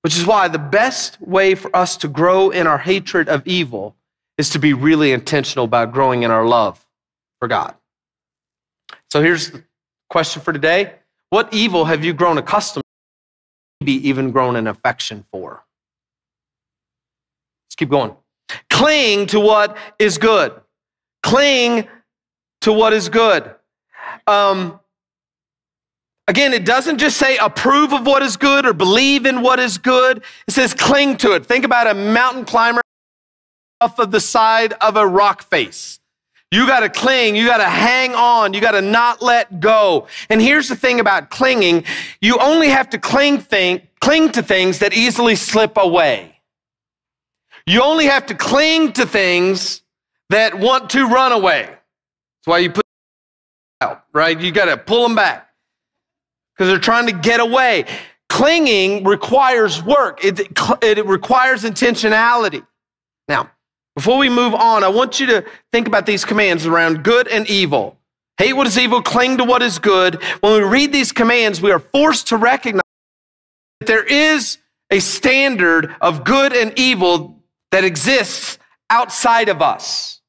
Which 0.00 0.16
is 0.16 0.26
why 0.26 0.48
the 0.48 0.58
best 0.58 1.20
way 1.20 1.54
for 1.54 1.74
us 1.76 1.96
to 1.98 2.08
grow 2.08 2.50
in 2.50 2.66
our 2.66 2.78
hatred 2.78 3.28
of 3.28 3.46
evil 3.46 3.94
is 4.36 4.50
to 4.50 4.58
be 4.58 4.72
really 4.72 5.12
intentional 5.12 5.66
about 5.66 5.92
growing 5.92 6.24
in 6.24 6.32
our 6.32 6.44
love 6.44 6.84
for 7.38 7.46
God. 7.46 7.76
So 9.10 9.22
here's 9.22 9.52
the 9.52 9.62
question 10.10 10.42
for 10.42 10.52
today 10.52 10.94
What 11.32 11.54
evil 11.54 11.86
have 11.86 12.04
you 12.04 12.12
grown 12.12 12.36
accustomed 12.36 12.82
to, 12.82 13.86
maybe 13.86 14.06
even 14.06 14.32
grown 14.32 14.54
an 14.54 14.66
affection 14.66 15.24
for. 15.32 15.64
Let's 17.64 17.74
keep 17.74 17.88
going. 17.88 18.14
Cling 18.68 19.28
to 19.28 19.40
what 19.40 19.78
is 19.98 20.18
good. 20.18 20.52
Cling 21.22 21.88
to 22.60 22.72
what 22.74 22.92
is 22.92 23.08
good. 23.08 23.50
Um, 24.26 24.78
again, 26.28 26.52
it 26.52 26.66
doesn't 26.66 26.98
just 26.98 27.16
say 27.16 27.38
approve 27.38 27.94
of 27.94 28.06
what 28.06 28.22
is 28.22 28.36
good 28.36 28.66
or 28.66 28.74
believe 28.74 29.24
in 29.24 29.40
what 29.40 29.58
is 29.58 29.78
good. 29.78 30.18
It 30.46 30.52
says 30.52 30.74
cling 30.74 31.16
to 31.16 31.32
it. 31.32 31.46
Think 31.46 31.64
about 31.64 31.86
a 31.86 31.94
mountain 31.94 32.44
climber 32.44 32.82
off 33.80 33.98
of 33.98 34.10
the 34.10 34.20
side 34.20 34.74
of 34.82 34.98
a 34.98 35.06
rock 35.06 35.44
face. 35.44 35.98
You 36.52 36.66
got 36.66 36.80
to 36.80 36.90
cling. 36.90 37.34
You 37.34 37.46
got 37.46 37.56
to 37.56 37.68
hang 37.68 38.14
on. 38.14 38.52
You 38.52 38.60
got 38.60 38.72
to 38.72 38.82
not 38.82 39.22
let 39.22 39.58
go. 39.58 40.06
And 40.28 40.40
here's 40.40 40.68
the 40.68 40.76
thing 40.76 41.00
about 41.00 41.30
clinging. 41.30 41.84
You 42.20 42.36
only 42.38 42.68
have 42.68 42.90
to 42.90 42.98
cling, 42.98 43.38
thing, 43.40 43.80
cling 44.02 44.32
to 44.32 44.42
things 44.42 44.80
that 44.80 44.92
easily 44.92 45.34
slip 45.34 45.78
away. 45.78 46.36
You 47.66 47.82
only 47.82 48.04
have 48.04 48.26
to 48.26 48.34
cling 48.34 48.92
to 48.92 49.06
things 49.06 49.80
that 50.28 50.58
want 50.58 50.90
to 50.90 51.06
run 51.06 51.32
away. 51.32 51.62
That's 51.62 52.44
why 52.44 52.58
you 52.58 52.70
put 52.70 52.84
out, 53.80 54.04
right? 54.12 54.38
You 54.38 54.52
got 54.52 54.66
to 54.66 54.76
pull 54.76 55.04
them 55.04 55.14
back 55.14 55.48
because 56.54 56.68
they're 56.68 56.78
trying 56.78 57.06
to 57.06 57.14
get 57.14 57.40
away. 57.40 57.86
Clinging 58.28 59.04
requires 59.04 59.82
work. 59.82 60.22
It, 60.22 60.38
it 60.82 61.06
requires 61.06 61.64
intentionality. 61.64 62.66
Now, 63.26 63.50
before 63.94 64.18
we 64.18 64.28
move 64.28 64.54
on, 64.54 64.84
I 64.84 64.88
want 64.88 65.20
you 65.20 65.26
to 65.26 65.44
think 65.70 65.86
about 65.86 66.06
these 66.06 66.24
commands 66.24 66.66
around 66.66 67.02
good 67.02 67.28
and 67.28 67.48
evil. 67.48 67.98
Hate 68.38 68.54
what 68.54 68.66
is 68.66 68.78
evil, 68.78 69.02
cling 69.02 69.36
to 69.38 69.44
what 69.44 69.62
is 69.62 69.78
good. 69.78 70.22
When 70.40 70.52
we 70.54 70.68
read 70.68 70.92
these 70.92 71.12
commands, 71.12 71.60
we 71.60 71.70
are 71.70 71.78
forced 71.78 72.28
to 72.28 72.36
recognize 72.36 72.82
that 73.80 73.86
there 73.86 74.04
is 74.04 74.58
a 74.90 75.00
standard 75.00 75.94
of 76.00 76.24
good 76.24 76.52
and 76.52 76.76
evil 76.78 77.42
that 77.70 77.84
exists 77.84 78.58
outside 78.90 79.48
of 79.48 79.62
us. 79.62 80.20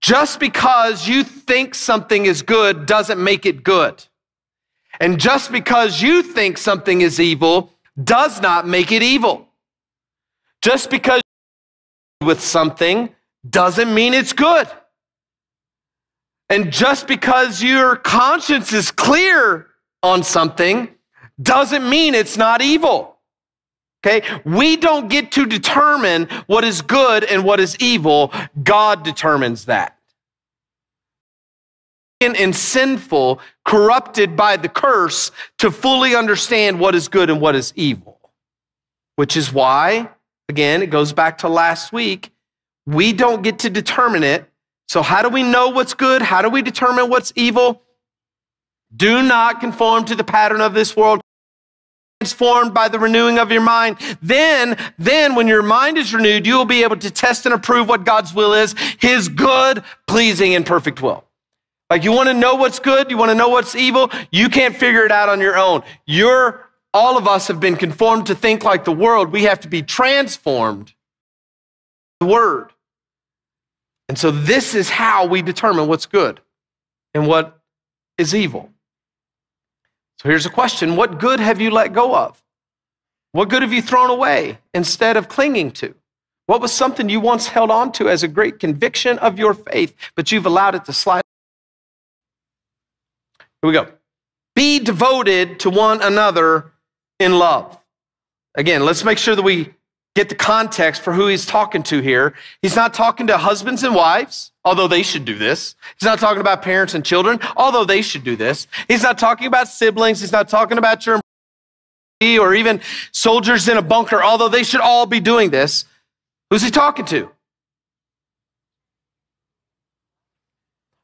Just 0.00 0.40
because 0.40 1.06
you 1.06 1.24
think 1.24 1.74
something 1.74 2.26
is 2.26 2.42
good 2.42 2.86
doesn't 2.86 3.22
make 3.22 3.46
it 3.46 3.62
good. 3.62 4.04
And 5.00 5.18
just 5.18 5.52
because 5.52 6.02
you 6.02 6.22
think 6.22 6.58
something 6.58 7.00
is 7.00 7.20
evil 7.20 7.72
does 8.02 8.40
not 8.40 8.66
make 8.66 8.90
it 8.92 9.02
evil. 9.02 9.48
Just 10.60 10.90
because 10.90 11.21
with 12.22 12.40
something 12.40 13.14
doesn't 13.48 13.92
mean 13.92 14.14
it's 14.14 14.32
good. 14.32 14.68
And 16.48 16.70
just 16.70 17.06
because 17.06 17.62
your 17.62 17.96
conscience 17.96 18.72
is 18.72 18.90
clear 18.90 19.68
on 20.02 20.22
something 20.22 20.88
doesn't 21.40 21.88
mean 21.88 22.14
it's 22.14 22.36
not 22.36 22.60
evil. 22.60 23.16
Okay? 24.04 24.26
We 24.44 24.76
don't 24.76 25.08
get 25.08 25.32
to 25.32 25.46
determine 25.46 26.28
what 26.46 26.64
is 26.64 26.82
good 26.82 27.24
and 27.24 27.44
what 27.44 27.60
is 27.60 27.76
evil. 27.80 28.32
God 28.62 29.02
determines 29.02 29.66
that. 29.66 29.96
And 32.20 32.54
sinful, 32.54 33.40
corrupted 33.64 34.36
by 34.36 34.56
the 34.56 34.68
curse 34.68 35.32
to 35.58 35.70
fully 35.72 36.14
understand 36.14 36.78
what 36.78 36.94
is 36.94 37.08
good 37.08 37.30
and 37.30 37.40
what 37.40 37.56
is 37.56 37.72
evil. 37.74 38.20
Which 39.16 39.36
is 39.36 39.52
why 39.52 40.10
Again, 40.48 40.82
it 40.82 40.90
goes 40.90 41.12
back 41.12 41.38
to 41.38 41.48
last 41.48 41.92
week. 41.92 42.30
We 42.86 43.12
don't 43.12 43.42
get 43.42 43.60
to 43.60 43.70
determine 43.70 44.22
it. 44.22 44.48
So, 44.88 45.02
how 45.02 45.22
do 45.22 45.28
we 45.28 45.42
know 45.42 45.68
what's 45.68 45.94
good? 45.94 46.20
How 46.20 46.42
do 46.42 46.50
we 46.50 46.62
determine 46.62 47.08
what's 47.08 47.32
evil? 47.36 47.82
Do 48.94 49.22
not 49.22 49.60
conform 49.60 50.04
to 50.06 50.14
the 50.14 50.24
pattern 50.24 50.60
of 50.60 50.74
this 50.74 50.96
world. 50.96 51.20
Transformed 52.20 52.74
by 52.74 52.88
the 52.88 52.98
renewing 52.98 53.38
of 53.38 53.50
your 53.50 53.62
mind. 53.62 53.96
Then, 54.20 54.76
then 54.98 55.34
when 55.34 55.48
your 55.48 55.62
mind 55.62 55.98
is 55.98 56.12
renewed, 56.14 56.46
you 56.46 56.56
will 56.56 56.64
be 56.64 56.82
able 56.82 56.96
to 56.98 57.10
test 57.10 57.46
and 57.46 57.54
approve 57.54 57.88
what 57.88 58.04
God's 58.04 58.34
will 58.34 58.52
is, 58.52 58.74
his 58.98 59.28
good, 59.28 59.82
pleasing, 60.06 60.54
and 60.54 60.64
perfect 60.64 61.02
will. 61.02 61.24
Like 61.90 62.04
you 62.04 62.12
want 62.12 62.28
to 62.28 62.34
know 62.34 62.54
what's 62.54 62.78
good, 62.78 63.10
you 63.10 63.18
want 63.18 63.30
to 63.30 63.34
know 63.34 63.48
what's 63.48 63.74
evil, 63.74 64.10
you 64.30 64.48
can't 64.48 64.74
figure 64.74 65.04
it 65.04 65.12
out 65.12 65.28
on 65.28 65.40
your 65.40 65.58
own. 65.58 65.82
You're 66.06 66.68
all 66.94 67.16
of 67.16 67.26
us 67.26 67.48
have 67.48 67.60
been 67.60 67.76
conformed 67.76 68.26
to 68.26 68.34
think 68.34 68.64
like 68.64 68.84
the 68.84 68.92
world. 68.92 69.32
We 69.32 69.44
have 69.44 69.60
to 69.60 69.68
be 69.68 69.82
transformed. 69.82 70.92
The 72.20 72.26
word. 72.26 72.70
And 74.08 74.18
so 74.18 74.30
this 74.30 74.74
is 74.74 74.90
how 74.90 75.26
we 75.26 75.42
determine 75.42 75.88
what's 75.88 76.06
good 76.06 76.40
and 77.14 77.26
what 77.26 77.58
is 78.18 78.34
evil. 78.34 78.70
So 80.18 80.28
here's 80.28 80.46
a 80.46 80.50
question 80.50 80.96
What 80.96 81.18
good 81.18 81.40
have 81.40 81.60
you 81.60 81.70
let 81.70 81.92
go 81.92 82.14
of? 82.14 82.42
What 83.32 83.48
good 83.48 83.62
have 83.62 83.72
you 83.72 83.80
thrown 83.80 84.10
away 84.10 84.58
instead 84.74 85.16
of 85.16 85.28
clinging 85.28 85.70
to? 85.72 85.94
What 86.46 86.60
was 86.60 86.72
something 86.72 87.08
you 87.08 87.20
once 87.20 87.46
held 87.46 87.70
on 87.70 87.92
to 87.92 88.08
as 88.08 88.22
a 88.22 88.28
great 88.28 88.58
conviction 88.58 89.18
of 89.20 89.38
your 89.38 89.54
faith, 89.54 89.94
but 90.14 90.30
you've 90.30 90.44
allowed 90.44 90.74
it 90.74 90.84
to 90.84 90.92
slide? 90.92 91.22
Here 93.62 93.68
we 93.68 93.72
go. 93.72 93.88
Be 94.54 94.78
devoted 94.78 95.60
to 95.60 95.70
one 95.70 96.02
another 96.02 96.71
in 97.22 97.38
love. 97.38 97.78
Again, 98.54 98.84
let's 98.84 99.04
make 99.04 99.18
sure 99.18 99.34
that 99.34 99.42
we 99.42 99.72
get 100.14 100.28
the 100.28 100.34
context 100.34 101.02
for 101.02 101.12
who 101.12 101.26
he's 101.26 101.46
talking 101.46 101.82
to 101.84 102.00
here. 102.00 102.34
He's 102.60 102.76
not 102.76 102.92
talking 102.92 103.28
to 103.28 103.38
husbands 103.38 103.82
and 103.82 103.94
wives, 103.94 104.52
although 104.64 104.88
they 104.88 105.02
should 105.02 105.24
do 105.24 105.38
this. 105.38 105.74
He's 105.98 106.06
not 106.06 106.18
talking 106.18 106.40
about 106.40 106.60
parents 106.62 106.94
and 106.94 107.04
children, 107.04 107.40
although 107.56 107.84
they 107.84 108.02
should 108.02 108.24
do 108.24 108.36
this. 108.36 108.66
He's 108.88 109.02
not 109.02 109.18
talking 109.18 109.46
about 109.46 109.68
siblings. 109.68 110.20
He's 110.20 110.32
not 110.32 110.48
talking 110.48 110.78
about 110.78 111.06
your 111.06 111.20
or 112.40 112.54
even 112.54 112.80
soldiers 113.10 113.68
in 113.68 113.76
a 113.76 113.82
bunker, 113.82 114.22
although 114.22 114.48
they 114.48 114.62
should 114.62 114.80
all 114.80 115.06
be 115.06 115.18
doing 115.18 115.50
this. 115.50 115.86
Who's 116.50 116.62
he 116.62 116.70
talking 116.70 117.04
to? 117.06 117.28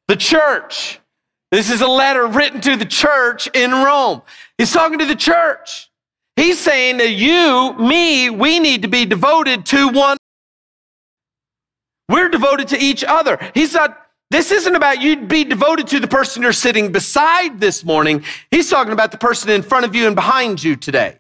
The 0.07 0.17
church. 0.17 1.01
This 1.51 1.71
is 1.71 1.81
a 1.81 1.89
letter 1.89 2.27
written 2.27 2.61
to 2.61 2.77
the 2.77 2.85
church 2.85 3.49
in 3.53 3.73
Rome. 3.73 4.23
He's 4.59 4.73
talking 4.73 4.99
to 4.99 5.07
the 5.07 5.17
church. 5.17 5.88
He's 6.39 6.61
saying 6.61 6.99
that 6.99 7.11
you, 7.11 7.75
me, 7.85 8.31
we 8.31 8.61
need 8.61 8.83
to 8.83 8.89
be 8.89 9.05
devoted 9.05 9.67
to 9.67 9.89
one. 9.89 10.17
We're 12.09 12.29
devoted 12.29 12.69
to 12.69 12.79
each 12.79 13.03
other. 13.03 13.41
He's 13.55 13.75
not, 13.75 14.01
this 14.31 14.53
isn't 14.53 14.77
about 14.77 15.03
you 15.03 15.17
be 15.17 15.43
devoted 15.43 15.89
to 15.89 15.99
the 15.99 16.07
person 16.07 16.45
you're 16.45 16.53
sitting 16.53 16.93
beside 16.93 17.59
this 17.59 17.85
morning. 17.85 18.23
He's 18.53 18.71
talking 18.71 18.93
about 18.93 19.11
the 19.11 19.19
person 19.19 19.51
in 19.51 19.63
front 19.63 19.85
of 19.85 19.97
you 19.97 20.07
and 20.07 20.15
behind 20.15 20.63
you 20.63 20.77
today. 20.77 21.19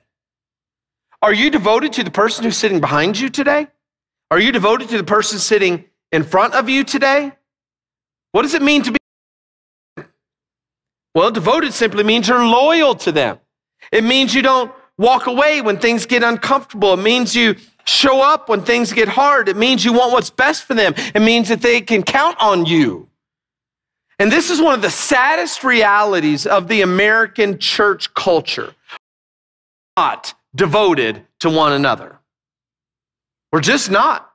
Are 1.21 1.35
you 1.35 1.51
devoted 1.51 1.93
to 1.95 2.05
the 2.05 2.13
person 2.13 2.45
who's 2.45 2.57
sitting 2.57 2.79
behind 2.79 3.19
you 3.19 3.29
today? 3.29 3.67
Are 4.31 4.39
you 4.39 4.53
devoted 4.53 4.89
to 4.91 4.99
the 4.99 5.05
person 5.05 5.41
sitting 5.41 5.85
in 6.13 6.23
front 6.23 6.55
of 6.55 6.69
you 6.69 6.85
today? 6.85 7.33
What 8.31 8.43
does 8.43 8.55
it 8.55 8.63
mean 8.63 8.85
to 8.85 8.93
be? 8.93 10.05
Well, 11.13 11.33
devoted 11.33 11.75
simply 11.75 12.05
means 12.05 12.29
you're 12.29 12.47
loyal 12.47 12.95
to 12.95 13.11
them. 13.11 13.41
It 13.91 14.05
means 14.05 14.33
you 14.33 14.43
don't 14.43 14.71
walk 14.99 15.27
away 15.27 15.61
when 15.61 15.79
things 15.79 16.05
get 16.05 16.23
uncomfortable. 16.23 16.93
It 16.93 17.03
means 17.03 17.35
you 17.35 17.57
show 17.87 18.21
up 18.21 18.49
when 18.49 18.63
things 18.63 18.93
get 18.93 19.09
hard. 19.09 19.49
It 19.49 19.57
means 19.57 19.85
you 19.85 19.93
want 19.93 20.13
what's 20.13 20.31
best 20.31 20.65
for 20.65 20.75
them. 20.75 20.93
It 20.97 21.21
means 21.21 21.49
that 21.49 21.63
they 21.63 21.81
can 21.81 22.03
count 22.03 22.37
on 22.41 22.67
you. 22.67 23.09
And 24.19 24.31
this 24.33 24.51
is 24.51 24.61
one 24.61 24.75
of 24.75 24.83
the 24.83 24.91
saddest 24.91 25.63
realities 25.63 26.47
of 26.47 26.69
the 26.69 26.83
American 26.83 27.59
church 27.59 28.13
culture. 28.15 28.75
Not 29.97 30.35
devoted 30.55 31.25
to 31.41 31.51
one 31.51 31.73
another. 31.73 32.19
We're 33.53 33.61
just 33.61 33.91
not. 33.91 34.31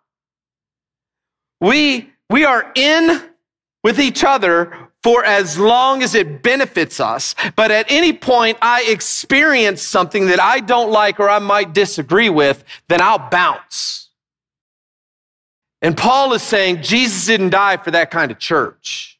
We, 1.59 2.09
we 2.29 2.45
are 2.45 2.71
in 2.75 3.21
with 3.83 3.99
each 3.99 4.23
other 4.23 4.82
for 5.03 5.23
as 5.25 5.59
long 5.59 6.01
as 6.01 6.15
it 6.15 6.41
benefits 6.41 6.99
us. 6.99 7.35
But 7.55 7.69
at 7.69 7.91
any 7.91 8.13
point 8.13 8.57
I 8.61 8.83
experience 8.83 9.81
something 9.81 10.27
that 10.27 10.41
I 10.41 10.61
don't 10.61 10.91
like 10.91 11.19
or 11.19 11.29
I 11.29 11.39
might 11.39 11.73
disagree 11.73 12.29
with, 12.29 12.63
then 12.87 13.01
I'll 13.01 13.29
bounce. 13.29 14.09
And 15.81 15.97
Paul 15.97 16.33
is 16.33 16.41
saying 16.41 16.81
Jesus 16.81 17.25
didn't 17.25 17.49
die 17.49 17.75
for 17.75 17.91
that 17.91 18.09
kind 18.09 18.31
of 18.31 18.39
church. 18.39 19.19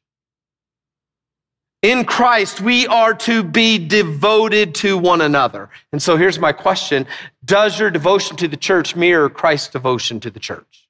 In 1.82 2.06
Christ, 2.06 2.62
we 2.62 2.88
are 2.88 3.14
to 3.14 3.44
be 3.44 3.78
devoted 3.78 4.74
to 4.76 4.98
one 4.98 5.20
another. 5.20 5.70
And 5.92 6.02
so 6.02 6.16
here's 6.16 6.40
my 6.40 6.54
question 6.54 7.06
Does 7.44 7.78
your 7.78 7.92
devotion 7.92 8.38
to 8.38 8.48
the 8.48 8.56
church 8.56 8.96
mirror 8.96 9.30
Christ's 9.30 9.68
devotion 9.68 10.22
to 10.22 10.32
the 10.32 10.40
church? 10.40 10.88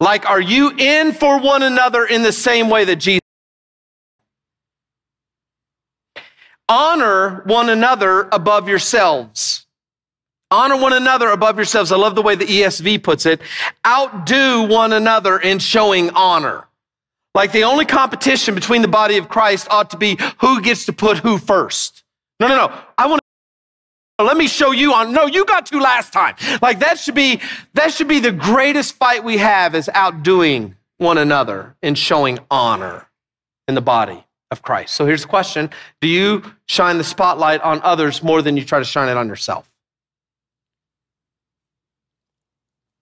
Like, 0.00 0.24
are 0.24 0.40
you 0.40 0.70
in 0.70 1.12
for 1.12 1.38
one 1.38 1.62
another 1.62 2.06
in 2.06 2.22
the 2.22 2.32
same 2.32 2.70
way 2.70 2.86
that 2.86 2.96
Jesus? 2.96 3.19
Honor 6.70 7.42
one 7.46 7.68
another 7.68 8.28
above 8.30 8.68
yourselves. 8.68 9.66
Honor 10.52 10.76
one 10.76 10.92
another 10.92 11.30
above 11.30 11.56
yourselves. 11.56 11.90
I 11.90 11.96
love 11.96 12.14
the 12.14 12.22
way 12.22 12.36
the 12.36 12.44
ESV 12.44 13.02
puts 13.02 13.26
it. 13.26 13.40
Outdo 13.84 14.68
one 14.68 14.92
another 14.92 15.36
in 15.36 15.58
showing 15.58 16.10
honor. 16.10 16.68
Like 17.34 17.50
the 17.50 17.64
only 17.64 17.86
competition 17.86 18.54
between 18.54 18.82
the 18.82 18.88
body 18.88 19.16
of 19.16 19.28
Christ 19.28 19.66
ought 19.68 19.90
to 19.90 19.96
be 19.96 20.16
who 20.38 20.60
gets 20.60 20.86
to 20.86 20.92
put 20.92 21.18
who 21.18 21.38
first. 21.38 22.04
No, 22.38 22.46
no, 22.46 22.54
no. 22.54 22.80
I 22.96 23.08
want 23.08 23.20
to 24.20 24.24
let 24.24 24.36
me 24.36 24.46
show 24.46 24.70
you 24.70 24.94
on. 24.94 25.12
No, 25.12 25.26
you 25.26 25.44
got 25.46 25.66
to 25.66 25.80
last 25.80 26.12
time. 26.12 26.36
Like 26.62 26.78
that 26.78 27.00
should 27.00 27.16
be 27.16 27.40
that 27.74 27.92
should 27.92 28.08
be 28.08 28.20
the 28.20 28.32
greatest 28.32 28.94
fight 28.94 29.24
we 29.24 29.38
have 29.38 29.74
is 29.74 29.90
outdoing 29.92 30.76
one 30.98 31.18
another 31.18 31.74
in 31.82 31.96
showing 31.96 32.38
honor 32.48 33.08
in 33.66 33.74
the 33.74 33.80
body 33.80 34.24
of 34.50 34.62
Christ. 34.62 34.94
So 34.94 35.06
here's 35.06 35.22
the 35.22 35.28
question 35.28 35.70
Do 36.00 36.08
you 36.08 36.42
shine 36.66 36.98
the 36.98 37.04
spotlight 37.04 37.60
on 37.62 37.80
others 37.82 38.22
more 38.22 38.42
than 38.42 38.56
you 38.56 38.64
try 38.64 38.78
to 38.78 38.84
shine 38.84 39.08
it 39.08 39.16
on 39.16 39.28
yourself? 39.28 39.70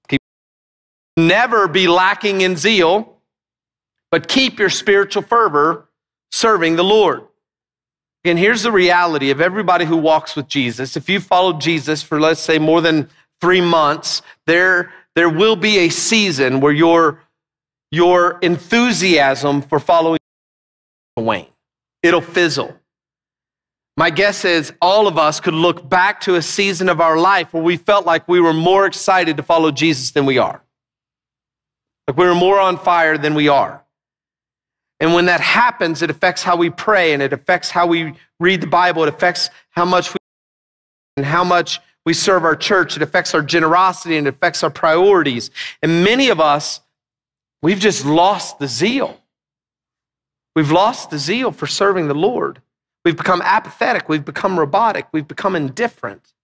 Keep, 0.09 0.21
never 1.17 1.69
be 1.69 1.89
lacking 1.89 2.43
in 2.43 2.57
zeal, 2.57 3.19
but 4.11 4.29
keep 4.29 4.59
your 4.59 4.71
spiritual 4.71 5.23
fervor 5.23 5.89
serving 6.31 6.77
the 6.77 6.85
Lord. 6.85 7.23
And 8.25 8.39
here's 8.39 8.63
the 8.63 8.73
reality 8.73 9.31
of 9.31 9.41
everybody 9.41 9.85
who 9.85 9.97
walks 9.97 10.37
with 10.37 10.49
Jesus. 10.49 10.97
If 10.97 11.09
you 11.09 11.21
followed 11.21 11.61
Jesus 11.61 12.03
for, 12.03 12.21
let's 12.21 12.41
say, 12.41 12.59
more 12.59 12.81
than 12.81 13.09
three 13.41 13.61
months, 13.61 14.23
there, 14.47 14.93
there 15.15 15.31
will 15.31 15.57
be 15.57 15.79
a 15.79 15.89
season 15.89 16.61
where 16.61 16.73
your, 16.73 17.23
your 17.91 18.39
enthusiasm 18.41 19.63
for 19.63 19.79
following 19.79 20.18
wane. 21.21 21.47
It'll 22.03 22.21
fizzle. 22.21 22.75
My 23.97 24.11
guess 24.11 24.45
is 24.45 24.73
all 24.81 25.09
of 25.09 25.19
us 25.19 25.41
could 25.41 25.55
look 25.55 25.89
back 25.89 26.21
to 26.21 26.37
a 26.37 26.43
season 26.43 26.89
of 26.89 27.01
our 27.01 27.19
life 27.19 27.53
where 27.53 27.63
we 27.63 27.77
felt 27.77 28.07
like 28.07 28.29
we 28.29 28.41
were 28.41 28.53
more 28.53 28.87
excited 28.87 29.37
to 29.39 29.43
follow 29.43 29.73
Jesus 29.73 30.13
than 30.13 30.25
we 30.25 30.39
are. 30.39 30.63
Like 32.07 32.17
we 32.17 32.27
were 32.27 32.35
more 32.35 32.61
on 32.61 32.79
fire 32.79 33.19
than 33.19 33.35
we 33.35 33.49
are. 33.49 33.85
And 35.01 35.15
when 35.15 35.27
that 35.27 35.41
happens, 35.41 36.03
it 36.03 36.11
affects 36.11 36.43
how 36.43 36.57
we 36.57 36.71
pray 36.71 37.13
and 37.13 37.23
it 37.23 37.33
affects 37.33 37.71
how 37.71 37.87
we 37.87 38.15
read 38.39 38.61
the 38.61 38.67
Bible. 38.69 39.03
It 39.03 39.09
affects 39.09 39.51
how 39.71 39.85
much 39.85 40.13
we 40.13 40.19
and 41.17 41.27
how 41.27 41.43
much 41.43 41.81
we 42.07 42.15
serve 42.15 42.45
our 42.45 42.57
church. 42.57 42.97
It 42.97 43.03
affects 43.03 43.35
our 43.35 43.43
generosity 43.43 44.17
and 44.17 44.27
it 44.27 44.35
affects 44.35 44.63
our 44.63 44.71
priorities. 44.71 45.51
And 45.83 46.05
many 46.05 46.29
of 46.29 46.41
us, 46.41 46.81
we've 47.63 47.81
just 47.81 48.05
lost 48.07 48.59
the 48.59 48.69
zeal. 48.69 49.21
We've 50.59 50.73
lost 50.73 51.11
the 51.11 51.19
zeal 51.21 51.53
for 51.53 51.69
serving 51.69 52.09
the 52.09 52.17
Lord. 52.17 52.61
We've 53.05 53.17
become 53.17 53.41
apathetic. 53.43 54.09
We've 54.09 54.25
become 54.25 54.59
robotic. 54.59 55.07
We've 55.13 55.29
become 55.29 55.55
indifferent. 55.55 56.35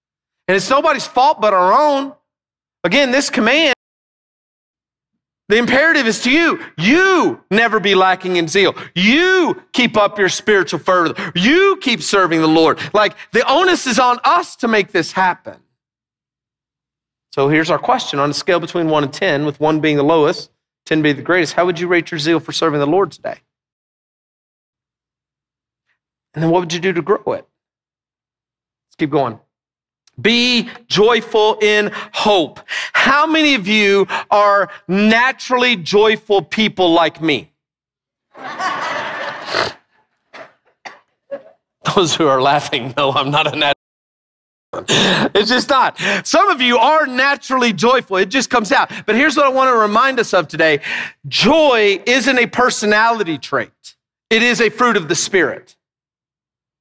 And 0.47 0.57
it's 0.57 0.71
nobody's 0.71 1.05
fault 1.05 1.41
but 1.41 1.53
our 1.53 1.73
own. 1.73 2.13
Again, 2.85 3.11
this 3.11 3.29
command, 3.29 3.75
the 5.49 5.57
imperative 5.57 6.07
is 6.07 6.23
to 6.23 6.31
you. 6.31 6.65
You 6.79 7.43
never 7.51 7.81
be 7.81 7.97
lacking 7.97 8.37
in 8.37 8.47
zeal. 8.47 8.77
You 8.95 9.61
keep 9.73 9.97
up 9.97 10.17
your 10.17 10.29
spiritual 10.29 10.79
fervor. 10.79 11.33
You 11.35 11.79
keep 11.81 12.01
serving 12.01 12.41
the 12.41 12.47
Lord. 12.47 12.79
Like 12.95 13.17
the 13.33 13.43
onus 13.51 13.89
is 13.89 13.99
on 13.99 14.21
us 14.23 14.55
to 14.59 14.69
make 14.69 14.93
this 14.93 15.11
happen. 15.11 15.57
So 17.33 17.49
here's 17.49 17.69
our 17.69 17.81
question 17.81 18.21
on 18.21 18.31
a 18.31 18.35
scale 18.35 18.61
between 18.61 18.89
one 18.89 19.03
and 19.03 19.13
10, 19.13 19.45
with 19.45 19.59
one 19.59 19.81
being 19.81 19.97
the 19.97 20.05
lowest, 20.05 20.53
10 20.87 21.03
being 21.03 21.17
the 21.17 21.23
greatest. 21.23 21.55
How 21.55 21.67
would 21.67 21.81
you 21.81 21.89
rate 21.89 22.13
your 22.13 22.21
zeal 22.21 22.39
for 22.39 22.53
serving 22.53 22.79
the 22.79 22.87
Lord 22.87 23.11
today? 23.11 23.41
And 26.35 26.43
then 26.43 26.51
what 26.51 26.61
would 26.61 26.73
you 26.73 26.81
do 26.81 26.93
to 26.93 27.03
grow 27.03 27.23
it? 27.33 27.47
Let's 28.87 28.97
keep 28.99 29.11
going. 29.11 29.39
Be 30.21 30.69
joyful 30.87 31.59
in 31.61 31.91
hope. 32.13 32.61
How 32.93 33.27
many 33.27 33.55
of 33.55 33.67
you 33.67 34.07
are 34.31 34.71
naturally 34.87 35.75
joyful 35.77 36.43
people 36.43 36.93
like 36.93 37.21
me? 37.21 37.51
Those 41.95 42.15
who 42.15 42.27
are 42.27 42.41
laughing, 42.41 42.95
no, 42.97 43.13
I'm 43.13 43.31
not 43.31 43.53
a 43.53 43.57
natural. 43.57 43.75
It's 45.35 45.49
just 45.49 45.69
not. 45.69 45.99
Some 46.25 46.49
of 46.49 46.61
you 46.61 46.79
are 46.79 47.07
naturally 47.07 47.73
joyful. 47.73 48.17
It 48.17 48.27
just 48.27 48.51
comes 48.51 48.73
out. 48.73 48.91
But 49.07 49.15
here's 49.15 49.37
what 49.37 49.47
I 49.47 49.51
want 49.51 49.69
to 49.69 49.77
remind 49.77 50.19
us 50.19 50.35
of 50.35 50.49
today 50.49 50.81
joy 51.29 52.01
isn't 52.07 52.39
a 52.39 52.47
personality 52.47 53.39
trait, 53.39 53.95
it 54.31 54.43
is 54.43 54.61
a 54.61 54.71
fruit 54.71 54.97
of 54.97 55.09
the 55.09 55.15
Spirit. 55.15 55.77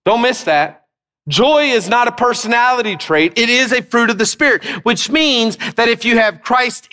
Don't 0.05 0.21
miss 0.21 0.43
that. 0.43 0.87
Joy 1.27 1.65
is 1.65 1.87
not 1.87 2.07
a 2.07 2.11
personality 2.11 2.97
trait. 2.97 3.37
It 3.37 3.49
is 3.49 3.71
a 3.71 3.81
fruit 3.81 4.09
of 4.09 4.17
the 4.17 4.25
Spirit, 4.25 4.65
which 4.83 5.09
means 5.09 5.57
that 5.75 5.87
if 5.87 6.03
you 6.03 6.17
have 6.17 6.41
Christ, 6.41 6.89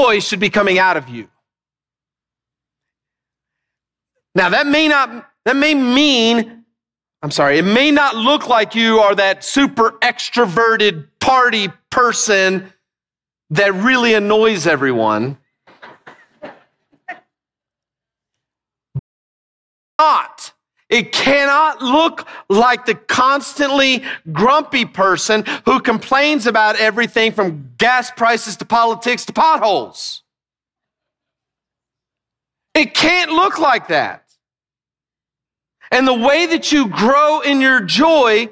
joy 0.00 0.20
should 0.20 0.40
be 0.40 0.50
coming 0.50 0.78
out 0.78 0.96
of 0.96 1.08
you. 1.08 1.28
Now, 4.34 4.48
that 4.50 4.66
may 4.66 4.88
not, 4.88 5.30
that 5.44 5.56
may 5.56 5.74
mean, 5.74 6.64
I'm 7.22 7.30
sorry, 7.30 7.58
it 7.58 7.64
may 7.64 7.90
not 7.90 8.16
look 8.16 8.48
like 8.48 8.74
you 8.74 8.98
are 8.98 9.14
that 9.14 9.44
super 9.44 9.92
extroverted 10.00 11.08
party 11.20 11.68
person 11.90 12.72
that 13.50 13.74
really 13.74 14.14
annoys 14.14 14.66
everyone. 14.66 15.38
Not. 19.98 20.52
It 20.90 21.12
cannot 21.12 21.80
look 21.80 22.26
like 22.48 22.84
the 22.84 22.96
constantly 22.96 24.02
grumpy 24.32 24.84
person 24.84 25.44
who 25.64 25.80
complains 25.80 26.48
about 26.48 26.76
everything 26.76 27.32
from 27.32 27.70
gas 27.78 28.10
prices 28.10 28.56
to 28.56 28.64
politics 28.64 29.24
to 29.26 29.32
potholes. 29.32 30.24
It 32.74 32.92
can't 32.92 33.30
look 33.30 33.58
like 33.58 33.88
that. 33.88 34.24
And 35.92 36.06
the 36.06 36.14
way 36.14 36.46
that 36.46 36.72
you 36.72 36.88
grow 36.88 37.40
in 37.40 37.60
your 37.60 37.80
joy, 37.80 38.48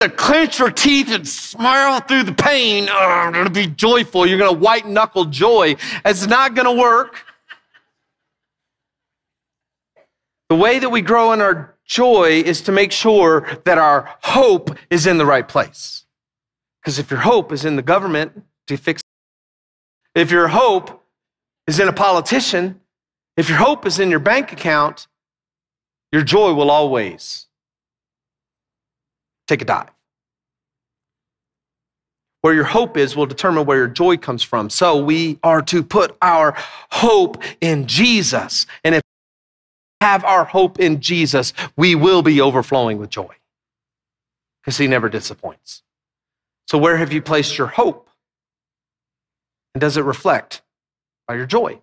to 0.00 0.08
clench 0.08 0.58
your 0.58 0.70
teeth 0.70 1.10
and 1.10 1.26
smile 1.26 2.00
through 2.00 2.24
the 2.24 2.32
pain, 2.32 2.88
oh, 2.90 2.96
I'm 2.98 3.32
going 3.32 3.44
to 3.44 3.50
be 3.50 3.66
joyful. 3.66 4.26
You're 4.26 4.38
going 4.38 4.52
to 4.52 4.58
white 4.58 4.86
knuckle 4.86 5.26
joy. 5.26 5.76
It's 6.04 6.26
not 6.26 6.54
going 6.54 6.66
to 6.66 6.80
work. 6.82 7.24
The 10.52 10.58
way 10.58 10.78
that 10.78 10.90
we 10.90 11.00
grow 11.00 11.32
in 11.32 11.40
our 11.40 11.74
joy 11.86 12.42
is 12.44 12.60
to 12.60 12.72
make 12.72 12.92
sure 12.92 13.48
that 13.64 13.78
our 13.78 14.14
hope 14.20 14.76
is 14.90 15.06
in 15.06 15.16
the 15.16 15.24
right 15.24 15.48
place. 15.48 16.04
Because 16.78 16.98
if 16.98 17.10
your 17.10 17.20
hope 17.20 17.52
is 17.52 17.64
in 17.64 17.76
the 17.76 17.80
government 17.80 18.42
to 18.66 18.76
fix 18.76 19.00
if 20.14 20.30
your 20.30 20.48
hope 20.48 21.02
is 21.66 21.80
in 21.80 21.88
a 21.88 21.92
politician, 21.94 22.82
if 23.38 23.48
your 23.48 23.56
hope 23.56 23.86
is 23.86 23.98
in 23.98 24.10
your 24.10 24.18
bank 24.18 24.52
account, 24.52 25.06
your 26.12 26.20
joy 26.22 26.52
will 26.52 26.70
always 26.70 27.46
take 29.48 29.62
a 29.62 29.64
dive. 29.64 29.88
Where 32.42 32.52
your 32.52 32.64
hope 32.64 32.98
is 32.98 33.16
will 33.16 33.24
determine 33.24 33.64
where 33.64 33.78
your 33.78 33.88
joy 33.88 34.18
comes 34.18 34.42
from. 34.42 34.68
So 34.68 35.02
we 35.02 35.38
are 35.42 35.62
to 35.62 35.82
put 35.82 36.14
our 36.20 36.54
hope 36.90 37.42
in 37.62 37.86
Jesus. 37.86 38.66
And 38.84 38.94
if 38.94 39.01
have 40.02 40.24
our 40.24 40.44
hope 40.44 40.80
in 40.80 41.00
Jesus, 41.00 41.52
we 41.76 41.94
will 41.94 42.22
be 42.22 42.40
overflowing 42.40 42.98
with 42.98 43.08
joy 43.08 43.32
because 44.60 44.76
he 44.76 44.88
never 44.88 45.08
disappoints. 45.08 45.82
So, 46.66 46.76
where 46.76 46.96
have 46.96 47.12
you 47.12 47.22
placed 47.22 47.56
your 47.56 47.68
hope? 47.68 48.08
And 49.74 49.80
does 49.80 49.96
it 49.96 50.04
reflect 50.04 50.62
by 51.28 51.36
your 51.36 51.46
joy? 51.46 51.80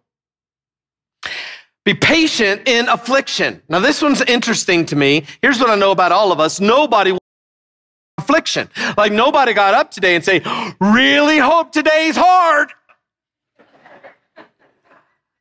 Be 1.85 1.93
patient 1.93 2.67
in 2.67 2.89
affliction. 2.89 3.61
Now, 3.69 3.79
this 3.79 4.01
one's 4.01 4.21
interesting 4.21 4.85
to 4.87 4.97
me. 4.97 5.25
Here's 5.41 5.59
what 5.59 5.69
I 5.69 5.75
know 5.75 5.91
about 5.91 6.11
all 6.11 6.33
of 6.33 6.41
us 6.41 6.59
nobody 6.59 7.17
affliction. 8.17 8.69
Like, 8.97 9.13
nobody 9.13 9.53
got 9.53 9.73
up 9.73 9.91
today 9.91 10.15
and 10.15 10.25
say, 10.25 10.41
Really 10.81 11.37
hope 11.37 11.71
today's 11.71 12.17
hard. 12.17 12.73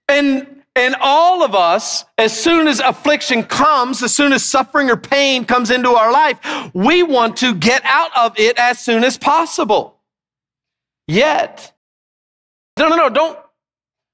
And 0.08 0.57
and 0.78 0.94
all 1.00 1.42
of 1.42 1.54
us, 1.54 2.04
as 2.16 2.38
soon 2.38 2.68
as 2.68 2.78
affliction 2.78 3.42
comes, 3.42 4.02
as 4.02 4.14
soon 4.14 4.32
as 4.32 4.44
suffering 4.44 4.90
or 4.90 4.96
pain 4.96 5.44
comes 5.44 5.70
into 5.70 5.90
our 5.90 6.12
life, 6.12 6.38
we 6.72 7.02
want 7.02 7.36
to 7.38 7.54
get 7.54 7.82
out 7.84 8.16
of 8.16 8.38
it 8.38 8.56
as 8.58 8.78
soon 8.78 9.02
as 9.02 9.18
possible. 9.18 9.98
Yet, 11.08 11.72
no, 12.78 12.88
no, 12.88 12.96
no, 12.96 13.08
don't, 13.08 13.38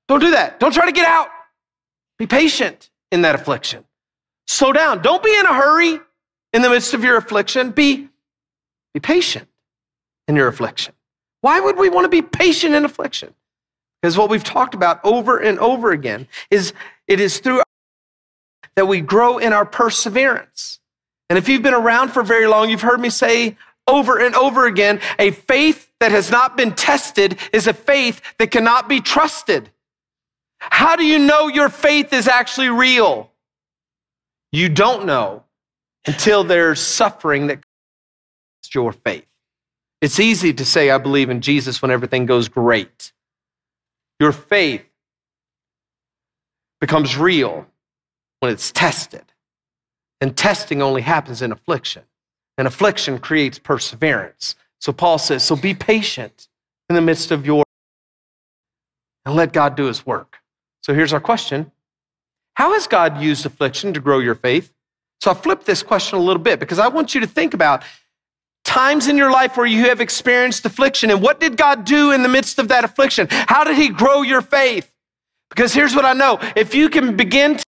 don't 0.09 0.20
do 0.20 0.31
that. 0.31 0.59
Don't 0.59 0.72
try 0.72 0.87
to 0.87 0.92
get 0.92 1.07
out. 1.07 1.29
Be 2.18 2.27
patient 2.27 2.90
in 3.12 3.22
that 3.22 3.35
affliction. 3.35 3.85
Slow 4.46 4.72
down. 4.72 5.03
Don't 5.03 5.22
be 5.22 5.37
in 5.37 5.44
a 5.44 5.55
hurry 5.55 6.00
in 6.53 6.62
the 6.62 6.70
midst 6.70 6.94
of 6.94 7.05
your 7.05 7.16
affliction. 7.16 7.72
Be, 7.72 8.09
be 8.94 9.00
patient 9.00 9.48
in 10.29 10.37
your 10.37 10.48
affliction. 10.48 10.94
Why 11.42 11.61
would 11.61 11.77
we 11.77 11.90
want 11.90 12.05
to 12.07 12.09
be 12.09 12.22
patient 12.22 12.74
in 12.74 12.85
affliction? 12.85 13.35
Because 14.05 14.19
what 14.19 14.29
we've 14.29 14.45
talked 14.45 14.75
about 14.75 15.01
over 15.03 15.38
and 15.38 15.59
over 15.59 15.90
again 15.90 16.29
is 16.51 16.75
it 17.09 17.21
is 17.21 17.38
through 17.38 17.62
that 18.77 18.87
we 18.87 19.01
grow 19.01 19.38
in 19.38 19.55
our 19.55 19.64
perseverance. 19.64 20.79
And 21.31 21.38
if 21.38 21.49
you've 21.49 21.62
been 21.62 21.73
around 21.73 22.11
for 22.11 22.23
very 22.23 22.47
long, 22.47 22.69
you've 22.69 22.83
heard 22.83 23.01
me 23.01 23.09
say 23.09 23.57
over 23.87 24.19
and 24.19 24.35
over 24.35 24.67
again 24.67 25.01
a 25.19 25.31
faith 25.31 25.90
that 26.01 26.12
has 26.12 26.31
not 26.31 26.55
been 26.55 26.75
tested 26.75 27.38
is 27.51 27.67
a 27.67 27.73
faith 27.73 28.21
that 28.37 28.51
cannot 28.51 28.90
be 28.90 29.01
trusted. 29.01 29.71
How 30.59 30.97
do 30.97 31.07
you 31.07 31.19
know 31.19 31.49
your 31.49 31.71
faith 31.71 32.12
is 32.12 32.29
actually 32.29 32.69
real? 32.69 33.31
You 34.53 34.69
don't 34.69 35.07
know 35.07 35.45
until 36.07 36.45
there's 36.45 36.79
suffering 36.79 37.47
that 37.47 37.64
test 38.62 38.75
your 38.75 38.93
faith. 38.93 39.25
It's 40.03 40.21
easy 40.21 40.53
to 40.53 40.64
say, 40.67 40.90
I 40.90 40.99
believe 40.99 41.31
in 41.31 41.40
Jesus 41.40 41.81
when 41.81 41.90
everything 41.90 42.27
goes 42.27 42.49
great. 42.49 43.12
Your 44.20 44.33
faith 44.33 44.85
becomes 46.81 47.16
real 47.16 47.66
when 48.40 48.53
it's 48.53 48.70
tested. 48.70 49.24
And 50.20 50.37
testing 50.37 50.83
only 50.83 51.03
happens 51.03 51.42
in 51.42 51.53
affliction. 51.53 52.03
And 52.57 52.66
affliction 52.66 53.18
creates 53.18 53.59
perseverance. 53.59 54.55
So 54.81 54.92
Paul 54.92 55.18
says, 55.18 55.42
so 55.42 55.57
be 55.57 55.74
patient 55.74 56.48
in 56.88 56.94
the 56.94 57.00
midst 57.00 57.31
of 57.31 57.46
your 57.46 57.64
and 59.24 59.35
let 59.35 59.53
God 59.53 59.74
do 59.77 59.85
his 59.85 60.05
work. 60.05 60.38
So 60.83 60.92
here's 60.92 61.12
our 61.12 61.20
question. 61.20 61.72
How 62.55 62.74
has 62.74 62.87
God 62.87 63.20
used 63.20 63.46
affliction 63.46 63.94
to 63.94 64.00
grow 64.00 64.18
your 64.18 64.35
faith? 64.35 64.72
So 65.22 65.31
I 65.31 65.35
flipped 65.35 65.64
this 65.64 65.83
question 65.83 66.18
a 66.18 66.22
little 66.22 66.42
bit 66.42 66.61
because 66.61 66.79
I 66.79 66.88
want 66.88 67.14
you 67.14 67.20
to 67.22 67.27
think 67.27 67.55
about 67.55 67.83
times 68.74 69.06
in 69.06 69.16
your 69.16 69.30
life 69.30 69.56
where 69.56 69.66
you 69.66 69.84
have 69.84 70.00
experienced 70.00 70.66
affliction 70.66 71.08
and 71.08 71.22
what 71.22 71.38
did 71.38 71.56
God 71.56 71.84
do 71.84 72.10
in 72.10 72.24
the 72.24 72.28
midst 72.28 72.58
of 72.58 72.66
that 72.68 72.82
affliction? 72.82 73.28
How 73.30 73.62
did 73.62 73.76
he 73.76 73.88
grow 73.88 74.22
your 74.22 74.42
faith? 74.42 74.92
Because 75.48 75.72
here's 75.72 75.94
what 75.94 76.04
I 76.04 76.12
know. 76.12 76.40
If 76.56 76.74
you 76.74 76.88
can 76.88 77.16
begin 77.16 77.56
to 77.56 77.64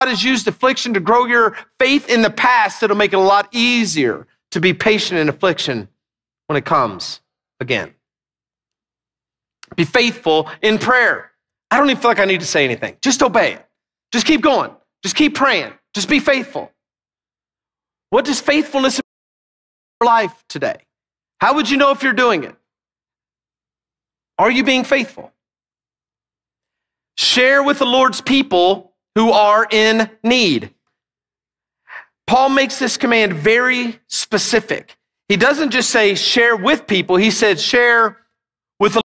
God 0.00 0.10
has 0.10 0.22
used 0.22 0.46
affliction 0.46 0.92
to 0.94 1.00
grow 1.00 1.24
your 1.24 1.56
faith 1.78 2.10
in 2.10 2.20
the 2.20 2.28
past, 2.28 2.82
it'll 2.82 2.96
make 2.96 3.14
it 3.14 3.16
a 3.16 3.20
lot 3.20 3.48
easier 3.52 4.26
to 4.50 4.60
be 4.60 4.74
patient 4.74 5.18
in 5.18 5.30
affliction 5.30 5.88
when 6.48 6.58
it 6.58 6.66
comes 6.66 7.20
again. 7.60 7.94
Be 9.76 9.84
faithful 9.84 10.50
in 10.60 10.76
prayer. 10.78 11.30
I 11.70 11.78
don't 11.78 11.88
even 11.88 12.02
feel 12.02 12.10
like 12.10 12.18
I 12.18 12.26
need 12.26 12.40
to 12.40 12.46
say 12.46 12.66
anything. 12.66 12.98
Just 13.00 13.22
obey 13.22 13.54
it. 13.54 13.66
Just 14.12 14.26
keep 14.26 14.42
going. 14.42 14.72
Just 15.02 15.16
keep 15.16 15.34
praying. 15.34 15.72
Just 15.94 16.10
be 16.10 16.18
faithful. 16.18 16.70
What 18.10 18.26
does 18.26 18.40
faithfulness 18.40 19.00
life 20.04 20.44
today? 20.48 20.78
How 21.40 21.54
would 21.54 21.68
you 21.68 21.76
know 21.76 21.90
if 21.90 22.02
you're 22.02 22.12
doing 22.12 22.44
it? 22.44 22.54
Are 24.38 24.50
you 24.50 24.64
being 24.64 24.84
faithful? 24.84 25.32
Share 27.16 27.62
with 27.62 27.78
the 27.78 27.86
Lord's 27.86 28.20
people 28.20 28.92
who 29.14 29.30
are 29.30 29.66
in 29.70 30.10
need. 30.22 30.72
Paul 32.26 32.48
makes 32.48 32.78
this 32.78 32.96
command 32.96 33.34
very 33.34 34.00
specific. 34.06 34.96
He 35.28 35.36
doesn't 35.36 35.70
just 35.70 35.90
say 35.90 36.14
share 36.14 36.56
with 36.56 36.86
people, 36.86 37.16
he 37.16 37.30
said 37.30 37.60
share 37.60 38.18
with 38.78 38.94
the 38.94 39.02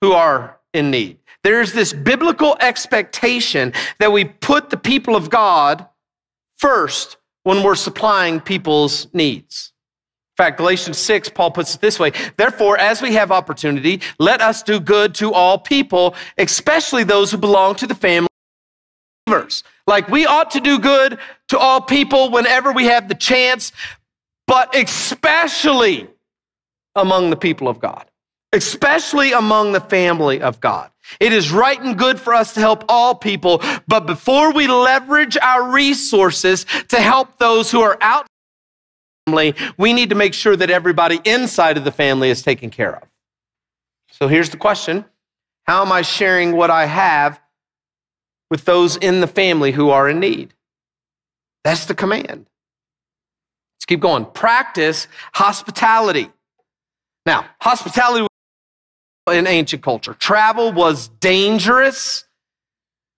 who 0.00 0.12
are 0.12 0.58
in 0.72 0.90
need. 0.90 1.18
There's 1.44 1.72
this 1.72 1.92
biblical 1.92 2.56
expectation 2.60 3.72
that 3.98 4.12
we 4.12 4.24
put 4.24 4.70
the 4.70 4.76
people 4.76 5.16
of 5.16 5.30
God 5.30 5.86
first 6.56 7.16
when 7.48 7.62
we're 7.62 7.74
supplying 7.74 8.40
people's 8.40 9.06
needs. 9.14 9.72
In 10.32 10.44
fact, 10.44 10.58
Galatians 10.58 10.98
6, 10.98 11.30
Paul 11.30 11.50
puts 11.50 11.74
it 11.74 11.80
this 11.80 11.98
way 11.98 12.12
Therefore, 12.36 12.76
as 12.76 13.00
we 13.00 13.14
have 13.14 13.32
opportunity, 13.32 14.02
let 14.18 14.42
us 14.42 14.62
do 14.62 14.78
good 14.78 15.14
to 15.14 15.32
all 15.32 15.56
people, 15.58 16.14
especially 16.36 17.04
those 17.04 17.30
who 17.30 17.38
belong 17.38 17.74
to 17.76 17.86
the 17.86 17.94
family 17.94 18.26
of 18.26 19.32
believers. 19.32 19.64
Like 19.86 20.10
we 20.10 20.26
ought 20.26 20.50
to 20.50 20.60
do 20.60 20.78
good 20.78 21.18
to 21.48 21.58
all 21.58 21.80
people 21.80 22.30
whenever 22.30 22.70
we 22.70 22.84
have 22.84 23.08
the 23.08 23.14
chance, 23.14 23.72
but 24.46 24.76
especially 24.76 26.06
among 26.96 27.30
the 27.30 27.36
people 27.36 27.66
of 27.66 27.80
God 27.80 28.04
especially 28.52 29.32
among 29.32 29.72
the 29.72 29.80
family 29.80 30.40
of 30.40 30.60
God. 30.60 30.90
It 31.20 31.32
is 31.32 31.50
right 31.50 31.80
and 31.80 31.98
good 31.98 32.20
for 32.20 32.34
us 32.34 32.54
to 32.54 32.60
help 32.60 32.84
all 32.88 33.14
people, 33.14 33.62
but 33.86 34.06
before 34.06 34.52
we 34.52 34.66
leverage 34.66 35.36
our 35.38 35.70
resources 35.70 36.64
to 36.88 37.00
help 37.00 37.38
those 37.38 37.70
who 37.70 37.80
are 37.80 37.98
out 38.00 38.26
family, 39.26 39.54
we 39.76 39.92
need 39.92 40.10
to 40.10 40.14
make 40.14 40.34
sure 40.34 40.56
that 40.56 40.70
everybody 40.70 41.20
inside 41.24 41.76
of 41.76 41.84
the 41.84 41.92
family 41.92 42.30
is 42.30 42.42
taken 42.42 42.70
care 42.70 42.96
of. 42.96 43.08
So 44.10 44.28
here's 44.28 44.50
the 44.50 44.56
question. 44.56 45.04
How 45.66 45.82
am 45.82 45.92
I 45.92 46.02
sharing 46.02 46.52
what 46.52 46.70
I 46.70 46.86
have 46.86 47.40
with 48.50 48.64
those 48.64 48.96
in 48.96 49.20
the 49.20 49.26
family 49.26 49.72
who 49.72 49.90
are 49.90 50.08
in 50.08 50.18
need? 50.18 50.54
That's 51.62 51.84
the 51.84 51.94
command. 51.94 52.46
Let's 53.76 53.86
keep 53.86 54.00
going. 54.00 54.24
Practice 54.24 55.08
hospitality. 55.34 56.30
Now, 57.26 57.44
hospitality 57.60 58.26
in 59.30 59.46
ancient 59.46 59.82
culture. 59.82 60.14
Travel 60.14 60.72
was 60.72 61.08
dangerous. 61.20 62.24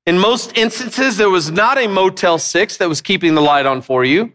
In 0.07 0.19
most 0.19 0.57
instances, 0.57 1.17
there 1.17 1.31
was 1.31 1.51
not 1.51 1.79
a 1.79 1.87
Motel 1.87 2.39
6 2.39 2.77
that 2.79 2.89
was 2.89 3.01
keeping 3.01 3.35
the 3.35 3.41
light 3.41 3.67
on 3.67 3.83
for 3.83 4.05
you. 4.05 4.33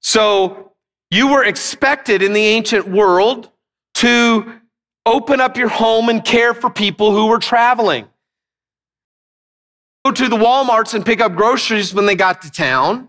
So 0.00 0.72
you 1.10 1.28
were 1.28 1.44
expected 1.44 2.22
in 2.22 2.32
the 2.32 2.44
ancient 2.44 2.86
world 2.88 3.50
to 3.94 4.60
open 5.04 5.40
up 5.40 5.56
your 5.56 5.68
home 5.68 6.08
and 6.08 6.24
care 6.24 6.52
for 6.52 6.68
people 6.68 7.12
who 7.12 7.26
were 7.26 7.38
traveling. 7.38 8.06
Go 10.04 10.12
to 10.12 10.28
the 10.28 10.36
Walmarts 10.36 10.94
and 10.94 11.04
pick 11.04 11.20
up 11.20 11.34
groceries 11.34 11.94
when 11.94 12.06
they 12.06 12.14
got 12.14 12.42
to 12.42 12.50
town. 12.50 13.08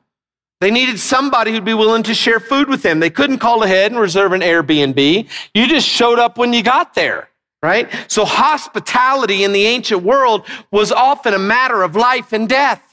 They 0.60 0.72
needed 0.72 1.00
somebody 1.00 1.52
who'd 1.52 1.66
be 1.66 1.76
willing 1.76 2.04
to 2.04 2.16
share 2.16 2.40
food 2.40 2.68
with 2.68 2.82
them. 2.82 3.00
They 3.00 3.12
couldn't 3.12 3.38
call 3.38 3.64
ahead 3.64 3.92
and 3.92 4.02
reserve 4.02 4.34
an 4.34 4.42
Airbnb. 4.42 5.30
You 5.54 5.68
just 5.68 5.88
showed 5.88 6.18
up 6.18 6.38
when 6.38 6.52
you 6.52 6.64
got 6.64 6.96
there, 6.96 7.30
right? 7.62 7.90
So 8.08 8.26
hospitality 8.26 9.44
in 9.44 9.52
the 9.52 9.66
ancient 9.66 10.02
world 10.02 10.48
was 10.72 10.92
often 10.92 11.36
a 11.36 11.40
matter 11.40 11.84
of 11.84 11.96
life 11.96 12.34
and 12.34 12.50
death. 12.50 12.84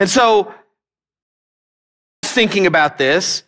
And 0.00 0.08
so, 0.08 0.52
thinking 2.24 2.66
about 2.66 2.98
this, 2.98 3.44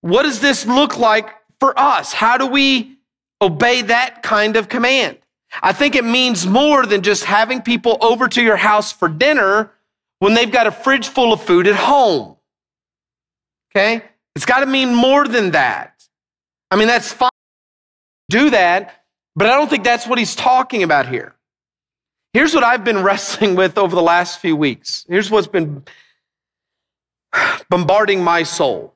what 0.00 0.22
does 0.22 0.40
this 0.40 0.66
look 0.66 0.96
like 0.96 1.28
for 1.58 1.78
us? 1.78 2.12
How 2.12 2.38
do 2.38 2.46
we 2.46 2.98
obey 3.42 3.82
that 3.82 4.22
kind 4.22 4.56
of 4.56 4.68
command? 4.68 5.18
I 5.62 5.72
think 5.72 5.96
it 5.96 6.04
means 6.04 6.46
more 6.46 6.86
than 6.86 7.02
just 7.02 7.24
having 7.24 7.60
people 7.60 7.98
over 8.00 8.28
to 8.28 8.42
your 8.42 8.56
house 8.56 8.92
for 8.92 9.08
dinner 9.08 9.72
when 10.20 10.34
they've 10.34 10.52
got 10.52 10.66
a 10.66 10.70
fridge 10.70 11.08
full 11.08 11.32
of 11.32 11.42
food 11.42 11.66
at 11.66 11.74
home. 11.74 12.36
Okay? 13.70 14.02
It's 14.36 14.44
got 14.44 14.60
to 14.60 14.66
mean 14.66 14.94
more 14.94 15.26
than 15.26 15.50
that. 15.50 15.94
I 16.70 16.76
mean, 16.76 16.86
that's 16.86 17.12
fine. 17.12 17.30
Do 18.28 18.50
that, 18.50 19.04
but 19.34 19.48
I 19.48 19.56
don't 19.56 19.68
think 19.68 19.82
that's 19.82 20.06
what 20.06 20.18
he's 20.18 20.36
talking 20.36 20.84
about 20.84 21.08
here. 21.08 21.34
Here's 22.32 22.54
what 22.54 22.62
I've 22.62 22.84
been 22.84 23.02
wrestling 23.02 23.56
with 23.56 23.76
over 23.76 23.96
the 23.96 24.02
last 24.02 24.38
few 24.38 24.54
weeks. 24.54 25.04
Here's 25.08 25.30
what's 25.30 25.48
been 25.48 25.84
bombarding 27.68 28.22
my 28.22 28.44
soul 28.44 28.94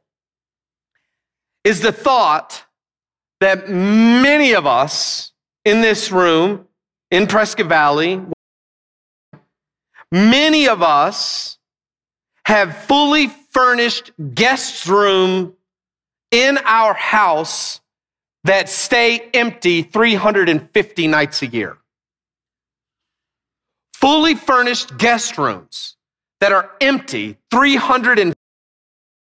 is 1.64 1.80
the 1.80 1.92
thought 1.92 2.64
that 3.40 3.68
many 3.68 4.52
of 4.52 4.66
us 4.66 5.32
in 5.64 5.80
this 5.80 6.12
room, 6.12 6.66
in 7.10 7.26
Prescott 7.26 7.66
Valley, 7.66 8.20
Many 10.14 10.68
of 10.68 10.80
us 10.80 11.58
have 12.44 12.84
fully 12.84 13.26
furnished 13.26 14.12
guest 14.32 14.86
room 14.86 15.54
in 16.30 16.56
our 16.58 16.94
house 16.94 17.80
that 18.44 18.68
stay 18.68 19.28
empty 19.34 19.82
350 19.82 21.08
nights 21.08 21.42
a 21.42 21.46
year. 21.46 21.78
Fully 23.94 24.36
furnished 24.36 24.96
guest 24.98 25.36
rooms 25.36 25.96
that 26.38 26.52
are 26.52 26.70
empty 26.80 27.36
300 27.50 28.34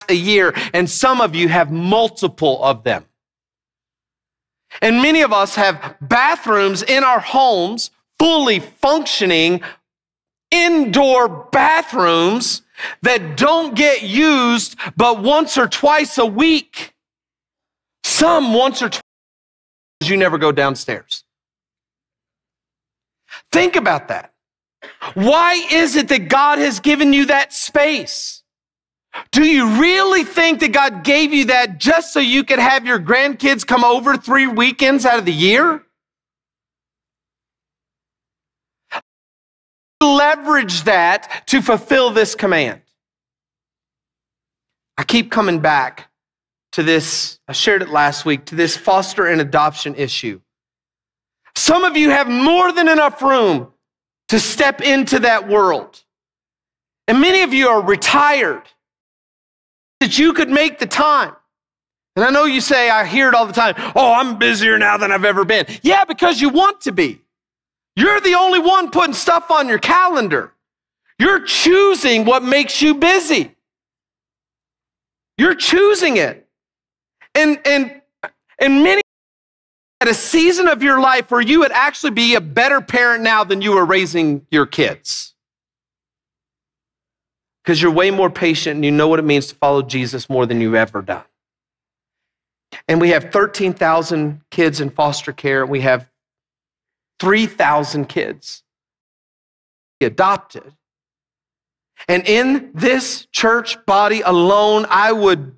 a 0.08 0.12
year, 0.12 0.52
and 0.74 0.90
some 0.90 1.20
of 1.20 1.36
you 1.36 1.48
have 1.48 1.70
multiple 1.70 2.60
of 2.64 2.82
them. 2.82 3.04
And 4.80 4.96
many 4.96 5.20
of 5.20 5.32
us 5.32 5.54
have 5.54 5.94
bathrooms 6.00 6.82
in 6.82 7.04
our 7.04 7.20
homes 7.20 7.92
fully 8.18 8.58
functioning 8.58 9.60
indoor 10.52 11.28
bathrooms 11.50 12.62
that 13.02 13.36
don't 13.36 13.74
get 13.74 14.02
used 14.02 14.76
but 14.96 15.22
once 15.22 15.58
or 15.58 15.66
twice 15.66 16.18
a 16.18 16.26
week. 16.26 16.94
Some 18.04 18.52
once 18.54 18.82
or 18.82 18.88
twice, 18.88 19.02
you 20.04 20.16
never 20.16 20.38
go 20.38 20.52
downstairs. 20.52 21.24
Think 23.50 23.76
about 23.76 24.08
that. 24.08 24.32
Why 25.14 25.54
is 25.70 25.96
it 25.96 26.08
that 26.08 26.28
God 26.28 26.58
has 26.58 26.80
given 26.80 27.12
you 27.12 27.26
that 27.26 27.52
space? 27.52 28.42
Do 29.30 29.44
you 29.44 29.80
really 29.80 30.24
think 30.24 30.60
that 30.60 30.72
God 30.72 31.04
gave 31.04 31.32
you 31.32 31.46
that 31.46 31.78
just 31.78 32.12
so 32.12 32.20
you 32.20 32.44
could 32.44 32.58
have 32.58 32.86
your 32.86 32.98
grandkids 32.98 33.66
come 33.66 33.84
over 33.84 34.16
three 34.16 34.46
weekends 34.46 35.04
out 35.04 35.18
of 35.18 35.24
the 35.24 35.32
year? 35.32 35.82
Leverage 40.06 40.84
that 40.84 41.44
to 41.46 41.62
fulfill 41.62 42.10
this 42.10 42.34
command. 42.34 42.82
I 44.98 45.04
keep 45.04 45.30
coming 45.30 45.60
back 45.60 46.10
to 46.72 46.82
this, 46.82 47.38
I 47.48 47.52
shared 47.52 47.82
it 47.82 47.88
last 47.90 48.24
week, 48.24 48.46
to 48.46 48.54
this 48.54 48.76
foster 48.76 49.26
and 49.26 49.40
adoption 49.40 49.94
issue. 49.94 50.40
Some 51.54 51.84
of 51.84 51.96
you 51.96 52.10
have 52.10 52.28
more 52.28 52.72
than 52.72 52.88
enough 52.88 53.20
room 53.22 53.72
to 54.28 54.40
step 54.40 54.80
into 54.80 55.18
that 55.20 55.48
world. 55.48 56.02
And 57.08 57.20
many 57.20 57.42
of 57.42 57.52
you 57.52 57.68
are 57.68 57.82
retired. 57.82 58.62
that 60.02 60.18
you 60.18 60.32
could 60.32 60.50
make 60.50 60.80
the 60.80 60.86
time. 60.86 61.34
And 62.16 62.24
I 62.24 62.30
know 62.30 62.44
you 62.44 62.60
say, 62.60 62.90
I 62.90 63.04
hear 63.06 63.28
it 63.28 63.34
all 63.34 63.46
the 63.46 63.52
time, 63.52 63.74
oh, 63.94 64.12
I'm 64.12 64.36
busier 64.36 64.76
now 64.76 64.96
than 64.96 65.12
I've 65.12 65.24
ever 65.24 65.44
been. 65.44 65.64
Yeah, 65.82 66.04
because 66.04 66.40
you 66.40 66.48
want 66.48 66.80
to 66.82 66.92
be. 66.92 67.20
You're 67.96 68.20
the 68.20 68.34
only 68.34 68.58
one 68.58 68.90
putting 68.90 69.14
stuff 69.14 69.50
on 69.50 69.68
your 69.68 69.78
calendar. 69.78 70.52
You're 71.18 71.44
choosing 71.44 72.24
what 72.24 72.42
makes 72.42 72.80
you 72.80 72.94
busy. 72.94 73.54
You're 75.36 75.54
choosing 75.54 76.16
it. 76.16 76.48
And, 77.34 77.60
and, 77.64 78.02
and 78.58 78.82
many 78.82 79.02
at 80.00 80.08
a 80.08 80.14
season 80.14 80.66
of 80.66 80.82
your 80.82 81.00
life 81.00 81.30
where 81.30 81.40
you 81.40 81.60
would 81.60 81.72
actually 81.72 82.10
be 82.10 82.34
a 82.34 82.40
better 82.40 82.80
parent 82.80 83.22
now 83.22 83.44
than 83.44 83.62
you 83.62 83.72
were 83.72 83.84
raising 83.84 84.46
your 84.50 84.66
kids. 84.66 85.34
Because 87.62 87.80
you're 87.80 87.92
way 87.92 88.10
more 88.10 88.28
patient 88.28 88.76
and 88.76 88.84
you 88.84 88.90
know 88.90 89.06
what 89.06 89.20
it 89.20 89.24
means 89.24 89.46
to 89.48 89.54
follow 89.54 89.82
Jesus 89.82 90.28
more 90.28 90.44
than 90.44 90.60
you've 90.60 90.74
ever 90.74 91.02
done. 91.02 91.22
And 92.88 93.00
we 93.00 93.10
have 93.10 93.30
13,000 93.30 94.40
kids 94.50 94.80
in 94.80 94.90
foster 94.90 95.32
care, 95.32 95.64
we 95.64 95.82
have 95.82 96.08
3,000 97.20 98.06
kids 98.08 98.62
He 100.00 100.06
adopted. 100.06 100.74
And 102.08 102.26
in 102.26 102.70
this 102.74 103.26
church 103.32 103.84
body 103.86 104.20
alone, 104.22 104.86
I 104.88 105.12
would 105.12 105.54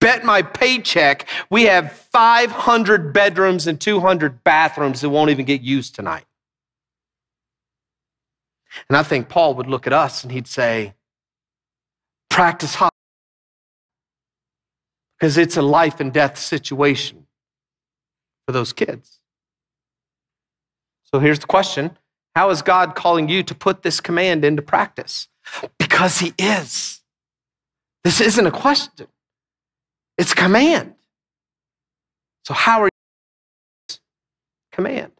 bet 0.00 0.24
my 0.24 0.42
paycheck 0.42 1.28
we 1.50 1.64
have 1.64 1.92
500 1.92 3.12
bedrooms 3.12 3.66
and 3.66 3.80
200 3.80 4.42
bathrooms 4.42 5.00
that 5.00 5.10
won't 5.10 5.30
even 5.30 5.44
get 5.44 5.60
used 5.60 5.94
tonight. 5.94 6.24
And 8.88 8.96
I 8.96 9.02
think 9.02 9.28
Paul 9.28 9.54
would 9.54 9.66
look 9.66 9.86
at 9.86 9.92
us 9.92 10.22
and 10.22 10.32
he'd 10.32 10.46
say, 10.46 10.94
practice 12.28 12.76
hard. 12.76 12.92
Because 15.18 15.36
it's 15.36 15.56
a 15.56 15.62
life 15.62 16.00
and 16.00 16.12
death 16.12 16.38
situation 16.38 17.26
for 18.46 18.52
those 18.52 18.72
kids. 18.72 19.19
So 21.12 21.20
here's 21.20 21.38
the 21.38 21.46
question 21.46 21.96
How 22.34 22.50
is 22.50 22.62
God 22.62 22.94
calling 22.94 23.28
you 23.28 23.42
to 23.44 23.54
put 23.54 23.82
this 23.82 24.00
command 24.00 24.44
into 24.44 24.62
practice? 24.62 25.28
Because 25.78 26.18
He 26.18 26.34
is. 26.38 27.00
This 28.04 28.20
isn't 28.20 28.46
a 28.46 28.50
question. 28.50 29.06
It's 30.16 30.34
command. 30.34 30.94
So, 32.44 32.54
how 32.54 32.82
are 32.82 32.86
you? 32.86 33.96
Command. 34.72 35.12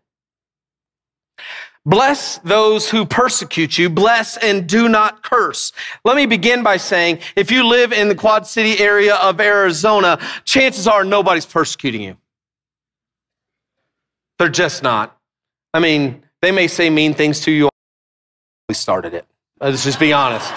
Bless 1.87 2.38
those 2.38 2.90
who 2.90 3.07
persecute 3.07 3.79
you. 3.79 3.88
Bless 3.88 4.37
and 4.37 4.68
do 4.68 4.88
not 4.88 5.22
curse. 5.22 5.72
Let 6.05 6.16
me 6.16 6.26
begin 6.26 6.62
by 6.62 6.76
saying 6.76 7.20
if 7.37 7.50
you 7.50 7.66
live 7.66 7.92
in 7.92 8.09
the 8.09 8.14
Quad 8.14 8.46
City 8.46 8.79
area 8.79 9.14
of 9.16 9.40
Arizona, 9.40 10.18
chances 10.44 10.87
are 10.87 11.05
nobody's 11.05 11.46
persecuting 11.46 12.03
you. 12.03 12.16
They're 14.38 14.48
just 14.48 14.83
not. 14.83 15.19
I 15.72 15.78
mean, 15.80 16.24
they 16.42 16.50
may 16.50 16.66
say 16.66 16.90
mean 16.90 17.14
things 17.14 17.40
to 17.40 17.50
you. 17.50 17.68
We 18.68 18.74
started 18.74 19.14
it. 19.14 19.26
Let's 19.61 19.85
just 19.85 20.00
be 20.00 20.12
honest. 20.12 20.52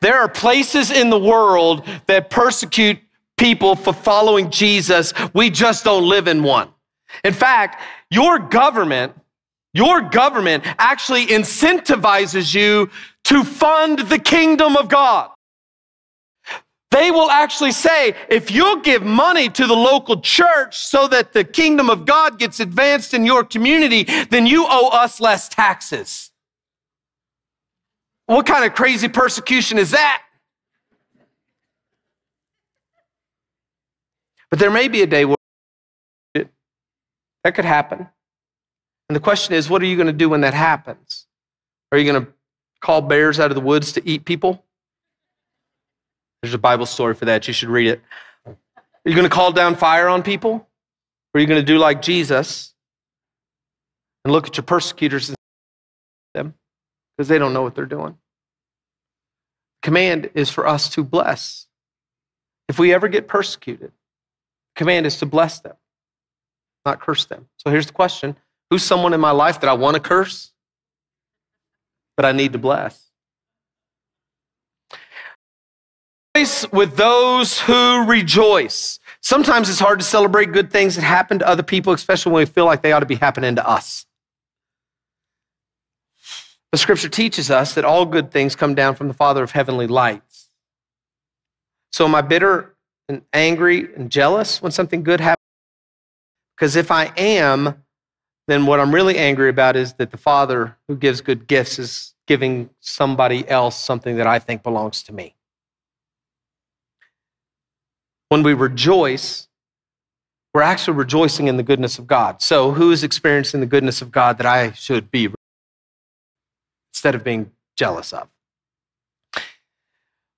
There 0.00 0.18
are 0.18 0.28
places 0.28 0.90
in 0.90 1.10
the 1.10 1.18
world 1.18 1.86
that 2.06 2.30
persecute 2.30 2.98
people 3.36 3.74
for 3.74 3.92
following 3.92 4.50
Jesus. 4.50 5.12
We 5.34 5.50
just 5.50 5.84
don't 5.84 6.08
live 6.08 6.28
in 6.28 6.42
one. 6.42 6.68
In 7.24 7.32
fact, 7.32 7.82
your 8.10 8.38
government, 8.38 9.14
your 9.72 10.00
government 10.02 10.64
actually 10.78 11.26
incentivizes 11.26 12.54
you 12.54 12.90
to 13.24 13.44
fund 13.44 14.00
the 14.00 14.18
kingdom 14.18 14.76
of 14.76 14.88
God. 14.88 15.30
They 16.90 17.10
will 17.10 17.30
actually 17.30 17.72
say, 17.72 18.14
if 18.28 18.50
you'll 18.50 18.80
give 18.80 19.02
money 19.02 19.48
to 19.48 19.66
the 19.66 19.74
local 19.74 20.20
church 20.20 20.78
so 20.78 21.08
that 21.08 21.32
the 21.32 21.44
kingdom 21.44 21.90
of 21.90 22.06
God 22.06 22.38
gets 22.38 22.60
advanced 22.60 23.12
in 23.12 23.26
your 23.26 23.44
community, 23.44 24.04
then 24.30 24.46
you 24.46 24.66
owe 24.68 24.88
us 24.88 25.20
less 25.20 25.48
taxes. 25.48 26.30
What 28.26 28.46
kind 28.46 28.64
of 28.64 28.74
crazy 28.74 29.08
persecution 29.08 29.78
is 29.78 29.92
that? 29.92 30.22
But 34.50 34.58
there 34.58 34.70
may 34.70 34.88
be 34.88 35.02
a 35.02 35.06
day 35.06 35.24
where 35.24 35.36
that 36.34 37.54
could 37.54 37.64
happen. 37.64 38.08
And 39.08 39.16
the 39.16 39.20
question 39.20 39.54
is, 39.54 39.70
what 39.70 39.82
are 39.82 39.86
you 39.86 39.96
going 39.96 40.08
to 40.08 40.12
do 40.12 40.28
when 40.28 40.40
that 40.40 40.54
happens? 40.54 41.26
Are 41.92 41.98
you 41.98 42.10
going 42.10 42.26
to 42.26 42.32
call 42.80 43.02
bears 43.02 43.38
out 43.38 43.50
of 43.50 43.54
the 43.54 43.60
woods 43.60 43.92
to 43.92 44.08
eat 44.08 44.24
people? 44.24 44.64
There's 46.42 46.54
a 46.54 46.58
Bible 46.58 46.86
story 46.86 47.14
for 47.14 47.24
that. 47.26 47.46
You 47.46 47.54
should 47.54 47.68
read 47.68 47.88
it. 47.88 48.00
Are 48.46 48.54
you 49.04 49.14
going 49.14 49.28
to 49.28 49.34
call 49.34 49.52
down 49.52 49.76
fire 49.76 50.08
on 50.08 50.22
people? 50.22 50.52
Or 50.52 51.38
are 51.38 51.40
you 51.40 51.46
going 51.46 51.60
to 51.60 51.66
do 51.66 51.78
like 51.78 52.02
Jesus 52.02 52.74
and 54.24 54.32
look 54.32 54.46
at 54.46 54.56
your 54.56 54.64
persecutors 54.64 55.28
and 55.28 55.36
them? 56.34 56.54
because 57.16 57.28
they 57.28 57.38
don't 57.38 57.52
know 57.52 57.62
what 57.62 57.74
they're 57.74 57.86
doing. 57.86 58.16
Command 59.82 60.30
is 60.34 60.50
for 60.50 60.66
us 60.66 60.88
to 60.90 61.04
bless. 61.04 61.66
If 62.68 62.78
we 62.78 62.92
ever 62.92 63.08
get 63.08 63.28
persecuted, 63.28 63.92
command 64.74 65.06
is 65.06 65.18
to 65.18 65.26
bless 65.26 65.60
them, 65.60 65.76
not 66.84 67.00
curse 67.00 67.24
them. 67.24 67.48
So 67.56 67.70
here's 67.70 67.86
the 67.86 67.92
question 67.92 68.36
Who's 68.70 68.82
someone 68.82 69.14
in 69.14 69.20
my 69.20 69.30
life 69.30 69.60
that 69.60 69.70
I 69.70 69.74
want 69.74 69.94
to 69.94 70.00
curse, 70.00 70.52
but 72.16 72.26
I 72.26 72.32
need 72.32 72.52
to 72.52 72.58
bless? 72.58 73.02
Rejoice 74.90 76.25
with 76.70 76.96
those 76.96 77.60
who 77.60 78.04
rejoice. 78.04 79.00
Sometimes 79.22 79.70
it's 79.70 79.78
hard 79.78 80.00
to 80.00 80.04
celebrate 80.04 80.52
good 80.52 80.70
things 80.70 80.94
that 80.96 81.02
happen 81.02 81.38
to 81.38 81.48
other 81.48 81.62
people, 81.62 81.94
especially 81.94 82.32
when 82.32 82.40
we 82.42 82.46
feel 82.46 82.66
like 82.66 82.82
they 82.82 82.92
ought 82.92 83.00
to 83.00 83.06
be 83.06 83.14
happening 83.14 83.54
to 83.56 83.66
us. 83.66 84.04
The 86.72 86.78
scripture 86.78 87.08
teaches 87.08 87.50
us 87.50 87.74
that 87.74 87.86
all 87.86 88.04
good 88.04 88.30
things 88.30 88.54
come 88.54 88.74
down 88.74 88.96
from 88.96 89.08
the 89.08 89.14
Father 89.14 89.42
of 89.42 89.52
heavenly 89.52 89.86
lights. 89.86 90.50
So 91.92 92.04
am 92.04 92.14
I 92.14 92.20
bitter 92.20 92.74
and 93.08 93.22
angry 93.32 93.94
and 93.94 94.10
jealous 94.10 94.60
when 94.60 94.72
something 94.72 95.02
good 95.02 95.20
happens? 95.20 95.40
Because 96.54 96.76
if 96.76 96.90
I 96.90 97.12
am, 97.16 97.82
then 98.46 98.66
what 98.66 98.78
I'm 98.78 98.94
really 98.94 99.16
angry 99.16 99.48
about 99.48 99.74
is 99.74 99.94
that 99.94 100.10
the 100.10 100.18
Father 100.18 100.76
who 100.86 100.96
gives 100.96 101.22
good 101.22 101.46
gifts 101.46 101.78
is 101.78 102.14
giving 102.26 102.68
somebody 102.80 103.48
else 103.48 103.82
something 103.82 104.16
that 104.16 104.26
I 104.26 104.38
think 104.38 104.62
belongs 104.62 105.02
to 105.04 105.14
me. 105.14 105.35
When 108.28 108.42
we 108.42 108.54
rejoice, 108.54 109.48
we're 110.52 110.62
actually 110.62 110.96
rejoicing 110.96 111.48
in 111.48 111.56
the 111.56 111.62
goodness 111.62 111.98
of 111.98 112.06
God. 112.06 112.42
So, 112.42 112.72
who 112.72 112.90
is 112.90 113.04
experiencing 113.04 113.60
the 113.60 113.66
goodness 113.66 114.02
of 114.02 114.10
God 114.10 114.38
that 114.38 114.46
I 114.46 114.72
should 114.72 115.10
be 115.10 115.28
instead 116.92 117.14
of 117.14 117.22
being 117.22 117.52
jealous 117.76 118.12
of. 118.12 118.28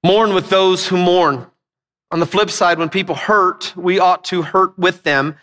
Mourn 0.03 0.35
with 0.35 0.51
those 0.51 0.89
who 0.89 0.97
mourn. 0.97 1.47
On 2.11 2.21
the 2.21 2.27
flip 2.27 2.51
side, 2.51 2.79
when 2.79 2.89
people 2.89 3.15
hurt, 3.15 3.73
we 3.77 3.99
ought 3.99 4.25
to 4.25 4.43
hurt 4.43 4.79
with 4.79 5.03
them. 5.03 5.37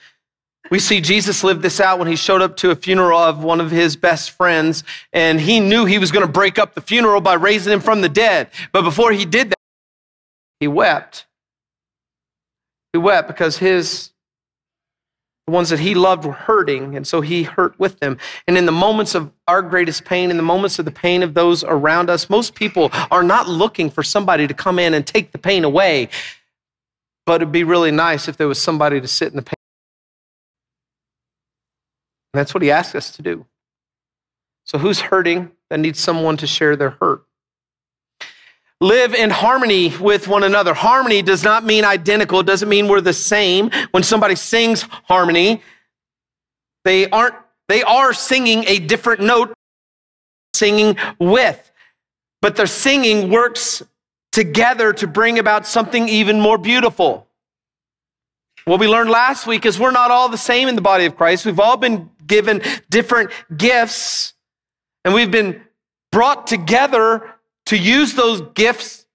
We 0.71 0.79
see 0.79 0.99
Jesus 0.99 1.43
live 1.43 1.61
this 1.61 1.79
out 1.79 1.99
when 1.99 2.07
he 2.07 2.15
showed 2.15 2.41
up 2.41 2.57
to 2.57 2.71
a 2.71 2.75
funeral 2.75 3.19
of 3.19 3.43
one 3.43 3.61
of 3.61 3.69
his 3.71 3.95
best 3.95 4.31
friends, 4.31 4.83
and 5.13 5.39
he 5.39 5.59
knew 5.59 5.85
he 5.85 5.99
was 5.99 6.11
going 6.11 6.25
to 6.25 6.31
break 6.31 6.57
up 6.57 6.73
the 6.73 6.81
funeral 6.81 7.21
by 7.21 7.35
raising 7.35 7.71
him 7.71 7.81
from 7.81 8.01
the 8.01 8.09
dead. 8.09 8.49
But 8.71 8.81
before 8.81 9.11
he 9.11 9.25
did 9.25 9.51
that, 9.51 9.59
he 10.59 10.67
wept. 10.67 11.27
He 12.95 12.97
wept 12.97 13.27
because 13.27 13.57
his 13.57 14.11
the 15.47 15.51
ones 15.51 15.67
that 15.67 15.81
he 15.81 15.95
loved 15.95 16.23
were 16.23 16.31
hurting, 16.31 16.95
and 16.95 17.05
so 17.05 17.19
he 17.19 17.43
hurt 17.43 17.77
with 17.77 17.99
them. 17.99 18.17
And 18.47 18.57
in 18.57 18.65
the 18.65 18.71
moments 18.71 19.15
of 19.15 19.33
our 19.49 19.61
greatest 19.61 20.05
pain, 20.05 20.31
in 20.31 20.37
the 20.37 20.43
moments 20.43 20.79
of 20.79 20.85
the 20.85 20.91
pain 20.91 21.21
of 21.21 21.33
those 21.33 21.65
around 21.65 22.09
us, 22.09 22.29
most 22.29 22.55
people 22.55 22.89
are 23.11 23.21
not 23.21 23.49
looking 23.49 23.89
for 23.89 24.01
somebody 24.01 24.47
to 24.47 24.53
come 24.53 24.79
in 24.79 24.93
and 24.93 25.05
take 25.05 25.33
the 25.33 25.37
pain 25.37 25.65
away. 25.65 26.07
But 27.25 27.41
it'd 27.41 27.51
be 27.51 27.65
really 27.65 27.91
nice 27.91 28.29
if 28.29 28.37
there 28.37 28.47
was 28.47 28.61
somebody 28.61 29.01
to 29.01 29.09
sit 29.09 29.27
in 29.27 29.35
the 29.35 29.41
pain. 29.41 29.55
And 32.33 32.39
that's 32.39 32.53
what 32.53 32.63
he 32.63 32.71
asked 32.71 32.95
us 32.95 33.11
to 33.17 33.21
do. 33.21 33.45
So, 34.63 34.77
who's 34.77 35.01
hurting 35.01 35.51
that 35.69 35.81
needs 35.81 35.99
someone 35.99 36.37
to 36.37 36.47
share 36.47 36.77
their 36.77 36.91
hurt? 36.91 37.24
Live 38.81 39.13
in 39.13 39.29
harmony 39.29 39.95
with 39.97 40.27
one 40.27 40.43
another. 40.43 40.73
Harmony 40.73 41.21
does 41.21 41.43
not 41.43 41.63
mean 41.63 41.85
identical. 41.85 42.39
It 42.39 42.45
doesn't 42.45 42.69
mean 42.69 42.87
we're 42.87 43.01
the 43.01 43.13
same. 43.13 43.71
When 43.91 44.03
somebody 44.03 44.35
sings 44.35 44.81
harmony, 44.81 45.61
they 46.83 47.09
aren't, 47.09 47.35
they 47.67 47.83
are 47.83 48.13
singing 48.13 48.65
a 48.67 48.79
different 48.79 49.21
note, 49.21 49.53
singing 50.53 50.97
with, 51.19 51.71
but 52.41 52.55
their 52.55 52.67
singing 52.67 53.29
works 53.29 53.81
together 54.31 54.91
to 54.93 55.07
bring 55.07 55.39
about 55.39 55.65
something 55.65 56.09
even 56.09 56.39
more 56.41 56.57
beautiful. 56.57 57.27
What 58.65 58.79
we 58.79 58.87
learned 58.87 59.09
last 59.09 59.47
week 59.47 59.65
is 59.65 59.79
we're 59.79 59.91
not 59.91 60.11
all 60.11 60.27
the 60.27 60.37
same 60.37 60.67
in 60.67 60.75
the 60.75 60.81
body 60.81 61.05
of 61.05 61.15
Christ. 61.15 61.45
We've 61.45 61.59
all 61.59 61.77
been 61.77 62.09
given 62.25 62.61
different 62.89 63.31
gifts 63.55 64.33
and 65.05 65.13
we've 65.13 65.31
been 65.31 65.61
brought 66.11 66.47
together 66.47 67.34
to 67.67 67.77
use 67.77 68.13
those 68.13 68.41
gifts 68.53 69.05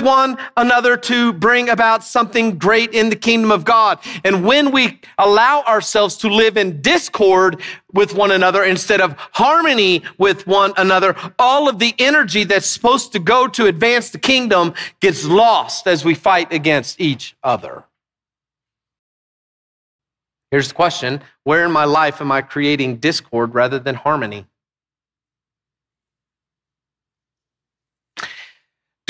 one 0.00 0.38
another 0.56 0.96
to 0.96 1.32
bring 1.32 1.68
about 1.68 2.02
something 2.02 2.58
great 2.58 2.92
in 2.94 3.10
the 3.10 3.16
kingdom 3.16 3.50
of 3.50 3.64
God. 3.64 3.98
And 4.24 4.44
when 4.44 4.70
we 4.72 5.00
allow 5.18 5.62
ourselves 5.62 6.16
to 6.18 6.28
live 6.28 6.56
in 6.56 6.80
discord 6.80 7.60
with 7.92 8.14
one 8.14 8.30
another 8.30 8.64
instead 8.64 9.00
of 9.00 9.14
harmony 9.32 10.02
with 10.18 10.46
one 10.46 10.72
another, 10.76 11.16
all 11.38 11.68
of 11.68 11.78
the 11.78 11.94
energy 11.98 12.44
that's 12.44 12.66
supposed 12.66 13.12
to 13.12 13.18
go 13.18 13.46
to 13.48 13.66
advance 13.66 14.10
the 14.10 14.18
kingdom 14.18 14.74
gets 15.00 15.24
lost 15.24 15.86
as 15.86 16.04
we 16.04 16.14
fight 16.14 16.52
against 16.52 17.00
each 17.00 17.36
other. 17.42 17.84
Here's 20.50 20.68
the 20.68 20.74
question 20.74 21.22
Where 21.44 21.64
in 21.64 21.70
my 21.70 21.84
life 21.84 22.20
am 22.20 22.32
I 22.32 22.42
creating 22.42 22.96
discord 22.96 23.54
rather 23.54 23.78
than 23.78 23.94
harmony? 23.94 24.46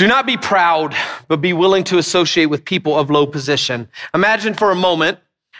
Do 0.01 0.07
not 0.07 0.25
be 0.25 0.35
proud, 0.35 0.95
but 1.27 1.41
be 1.41 1.53
willing 1.53 1.83
to 1.83 1.99
associate 1.99 2.47
with 2.47 2.65
people 2.65 2.97
of 2.97 3.11
low 3.11 3.27
position. 3.27 3.87
Imagine 4.15 4.55
for 4.55 4.71
a 4.71 4.75
moment 4.75 5.19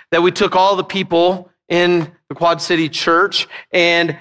that 0.09 0.23
we 0.23 0.31
took 0.31 0.55
all 0.55 0.75
the 0.75 0.83
people 0.83 1.51
in 1.69 2.11
the 2.27 2.33
Quad 2.33 2.59
City 2.59 2.89
Church 2.89 3.47
and, 3.71 4.17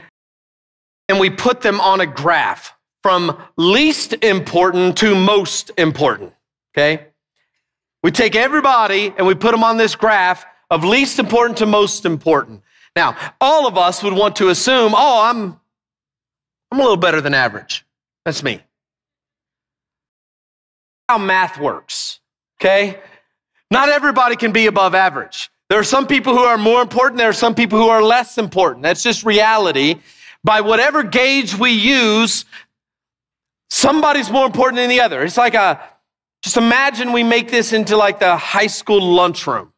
and 1.08 1.18
we 1.18 1.30
put 1.30 1.62
them 1.62 1.80
on 1.80 2.02
a 2.02 2.06
graph 2.06 2.74
from 3.02 3.42
least 3.56 4.12
important 4.22 4.98
to 4.98 5.14
most 5.14 5.70
important. 5.78 6.34
Okay? 6.74 7.06
We 8.02 8.10
take 8.10 8.36
everybody 8.36 9.14
and 9.16 9.26
we 9.26 9.34
put 9.34 9.52
them 9.52 9.64
on 9.64 9.78
this 9.78 9.94
graph 9.94 10.44
of 10.68 10.84
least 10.84 11.18
important 11.18 11.56
to 11.60 11.64
most 11.64 12.04
important. 12.04 12.60
Now, 12.94 13.16
all 13.40 13.66
of 13.66 13.78
us 13.78 14.02
would 14.02 14.12
want 14.12 14.36
to 14.36 14.50
assume, 14.50 14.92
oh, 14.94 15.22
I'm, 15.22 15.58
I'm 16.70 16.78
a 16.78 16.82
little 16.82 16.98
better 16.98 17.22
than 17.22 17.32
average. 17.32 17.86
That's 18.26 18.42
me 18.42 18.60
how 21.11 21.18
math 21.18 21.58
works, 21.58 22.20
okay? 22.61 23.00
Not 23.68 23.88
everybody 23.88 24.36
can 24.36 24.52
be 24.52 24.68
above 24.68 24.94
average. 24.94 25.50
There 25.68 25.76
are 25.76 25.90
some 25.96 26.06
people 26.06 26.36
who 26.36 26.44
are 26.44 26.56
more 26.56 26.80
important, 26.82 27.18
there 27.18 27.28
are 27.28 27.32
some 27.32 27.52
people 27.52 27.80
who 27.80 27.88
are 27.88 28.00
less 28.00 28.38
important. 28.38 28.84
That's 28.84 29.02
just 29.02 29.24
reality. 29.24 29.96
By 30.44 30.61
whatever 30.61 31.02
gauge 31.02 31.56
we 31.56 31.72
use, 31.72 32.44
somebody's 33.70 34.30
more 34.30 34.46
important 34.46 34.76
than 34.76 34.88
the 34.88 35.00
other. 35.00 35.24
It's 35.24 35.36
like 35.36 35.54
a, 35.54 35.80
just 36.42 36.56
imagine 36.56 37.11
we 37.11 37.24
make 37.24 37.50
this 37.50 37.72
into 37.72 37.96
like 37.96 38.20
the 38.20 38.36
high 38.36 38.68
school 38.68 39.02
lunchroom 39.02 39.69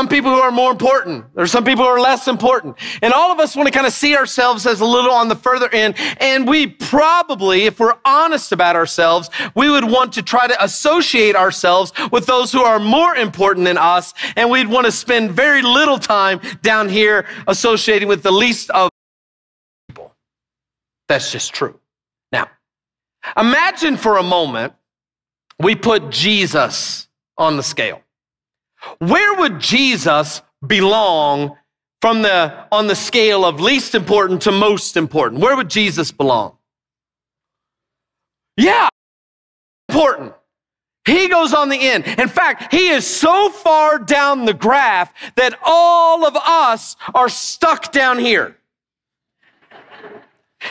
some 0.00 0.08
people 0.08 0.32
who 0.34 0.40
are 0.40 0.50
more 0.50 0.72
important. 0.72 1.26
There's 1.34 1.52
some 1.52 1.62
people 1.62 1.84
who 1.84 1.90
are 1.90 2.00
less 2.00 2.26
important. 2.26 2.78
And 3.02 3.12
all 3.12 3.30
of 3.30 3.38
us 3.38 3.54
want 3.54 3.66
to 3.66 3.70
kind 3.70 3.86
of 3.86 3.92
see 3.92 4.16
ourselves 4.16 4.64
as 4.64 4.80
a 4.80 4.84
little 4.86 5.10
on 5.10 5.28
the 5.28 5.36
further 5.36 5.68
end. 5.74 5.94
And 6.18 6.48
we 6.48 6.68
probably, 6.68 7.64
if 7.64 7.78
we're 7.78 7.98
honest 8.06 8.50
about 8.50 8.76
ourselves, 8.76 9.28
we 9.54 9.68
would 9.68 9.84
want 9.84 10.14
to 10.14 10.22
try 10.22 10.46
to 10.46 10.64
associate 10.64 11.36
ourselves 11.36 11.92
with 12.10 12.24
those 12.24 12.50
who 12.50 12.62
are 12.62 12.78
more 12.78 13.14
important 13.14 13.66
than 13.66 13.76
us. 13.76 14.14
And 14.36 14.48
we'd 14.48 14.68
want 14.68 14.86
to 14.86 14.90
spend 14.90 15.32
very 15.32 15.60
little 15.60 15.98
time 15.98 16.40
down 16.62 16.88
here 16.88 17.26
associating 17.46 18.08
with 18.08 18.22
the 18.22 18.32
least 18.32 18.70
of 18.70 18.88
people. 19.86 20.14
That's 21.08 21.30
just 21.30 21.52
true. 21.52 21.78
Now, 22.32 22.48
imagine 23.36 23.98
for 23.98 24.16
a 24.16 24.22
moment 24.22 24.72
we 25.58 25.74
put 25.74 26.08
Jesus 26.08 27.06
on 27.36 27.58
the 27.58 27.62
scale. 27.62 28.00
Where 28.98 29.34
would 29.34 29.60
Jesus 29.60 30.42
belong 30.66 31.56
from 32.00 32.22
the 32.22 32.66
on 32.72 32.86
the 32.86 32.94
scale 32.94 33.44
of 33.44 33.60
least 33.60 33.94
important 33.94 34.42
to 34.42 34.52
most 34.52 34.96
important? 34.96 35.40
Where 35.40 35.56
would 35.56 35.70
Jesus 35.70 36.12
belong? 36.12 36.56
Yeah, 38.56 38.88
important. 39.88 40.34
He 41.06 41.28
goes 41.28 41.54
on 41.54 41.70
the 41.70 41.78
end. 41.78 42.06
In 42.06 42.28
fact, 42.28 42.72
he 42.72 42.88
is 42.88 43.06
so 43.06 43.48
far 43.48 43.98
down 43.98 44.44
the 44.44 44.54
graph 44.54 45.12
that 45.36 45.58
all 45.64 46.26
of 46.26 46.36
us 46.36 46.96
are 47.14 47.28
stuck 47.28 47.90
down 47.90 48.18
here. 48.18 48.56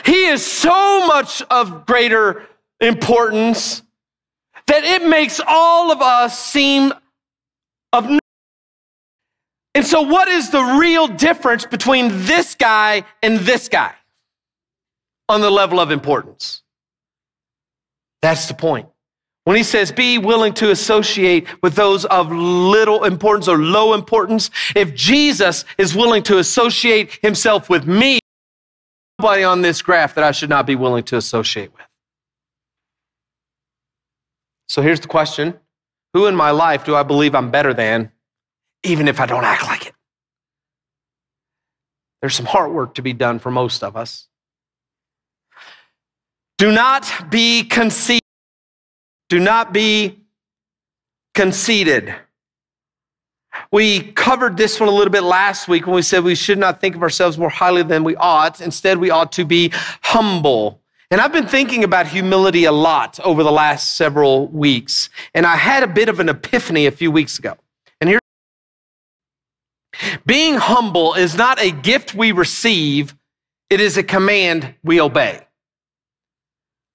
He 0.06 0.26
is 0.26 0.46
so 0.46 1.06
much 1.06 1.42
of 1.50 1.84
greater 1.84 2.46
importance 2.80 3.82
that 4.68 4.84
it 4.84 5.06
makes 5.06 5.40
all 5.46 5.90
of 5.90 6.00
us 6.00 6.38
seem 6.38 6.92
of 7.92 8.20
and 9.74 9.86
so, 9.86 10.02
what 10.02 10.28
is 10.28 10.50
the 10.50 10.62
real 10.62 11.06
difference 11.06 11.64
between 11.64 12.08
this 12.24 12.54
guy 12.54 13.04
and 13.22 13.38
this 13.38 13.68
guy 13.68 13.94
on 15.28 15.40
the 15.40 15.50
level 15.50 15.78
of 15.78 15.90
importance? 15.90 16.62
That's 18.20 18.46
the 18.46 18.54
point. 18.54 18.88
When 19.44 19.56
he 19.56 19.62
says, 19.62 19.90
be 19.90 20.18
willing 20.18 20.52
to 20.54 20.70
associate 20.70 21.46
with 21.62 21.74
those 21.74 22.04
of 22.04 22.30
little 22.30 23.04
importance 23.04 23.48
or 23.48 23.58
low 23.58 23.94
importance, 23.94 24.50
if 24.76 24.94
Jesus 24.94 25.64
is 25.78 25.96
willing 25.96 26.22
to 26.24 26.38
associate 26.38 27.18
himself 27.22 27.70
with 27.70 27.86
me, 27.86 28.18
nobody 29.18 29.44
on 29.44 29.62
this 29.62 29.80
graph 29.80 30.14
that 30.16 30.24
I 30.24 30.32
should 30.32 30.50
not 30.50 30.66
be 30.66 30.76
willing 30.76 31.04
to 31.04 31.16
associate 31.16 31.72
with. 31.72 31.86
So 34.68 34.82
here's 34.82 35.00
the 35.00 35.08
question 35.08 35.58
Who 36.14 36.26
in 36.26 36.34
my 36.34 36.50
life 36.50 36.84
do 36.84 36.94
I 36.94 37.02
believe 37.02 37.34
I'm 37.34 37.50
better 37.50 37.72
than? 37.72 38.12
even 38.82 39.08
if 39.08 39.20
I 39.20 39.26
don't 39.26 39.44
act 39.44 39.64
like 39.64 39.86
it. 39.86 39.94
There's 42.20 42.34
some 42.34 42.46
hard 42.46 42.72
work 42.72 42.94
to 42.94 43.02
be 43.02 43.12
done 43.12 43.38
for 43.38 43.50
most 43.50 43.82
of 43.82 43.96
us. 43.96 44.28
Do 46.58 46.70
not 46.70 47.30
be 47.30 47.64
conceited. 47.64 48.20
Do 49.28 49.38
not 49.38 49.72
be 49.72 50.20
conceited. 51.34 52.14
We 53.72 54.12
covered 54.12 54.56
this 54.56 54.78
one 54.78 54.88
a 54.88 54.92
little 54.92 55.12
bit 55.12 55.22
last 55.22 55.68
week 55.68 55.86
when 55.86 55.94
we 55.94 56.02
said 56.02 56.24
we 56.24 56.34
should 56.34 56.58
not 56.58 56.80
think 56.80 56.94
of 56.94 57.02
ourselves 57.02 57.38
more 57.38 57.48
highly 57.48 57.82
than 57.82 58.04
we 58.04 58.16
ought. 58.16 58.60
Instead, 58.60 58.98
we 58.98 59.10
ought 59.10 59.32
to 59.32 59.44
be 59.44 59.72
humble. 60.02 60.79
And 61.10 61.20
I've 61.20 61.32
been 61.32 61.46
thinking 61.46 61.82
about 61.82 62.06
humility 62.06 62.64
a 62.64 62.72
lot 62.72 63.18
over 63.20 63.42
the 63.42 63.50
last 63.50 63.96
several 63.96 64.46
weeks. 64.48 65.10
And 65.34 65.44
I 65.44 65.56
had 65.56 65.82
a 65.82 65.88
bit 65.88 66.08
of 66.08 66.20
an 66.20 66.28
epiphany 66.28 66.86
a 66.86 66.92
few 66.92 67.10
weeks 67.10 67.38
ago. 67.38 67.56
And 68.00 68.08
here 68.08 68.20
being 70.24 70.54
humble 70.54 71.14
is 71.14 71.34
not 71.34 71.60
a 71.60 71.72
gift 71.72 72.14
we 72.14 72.30
receive, 72.30 73.16
it 73.68 73.80
is 73.80 73.96
a 73.96 74.04
command 74.04 74.74
we 74.84 75.00
obey. 75.00 75.40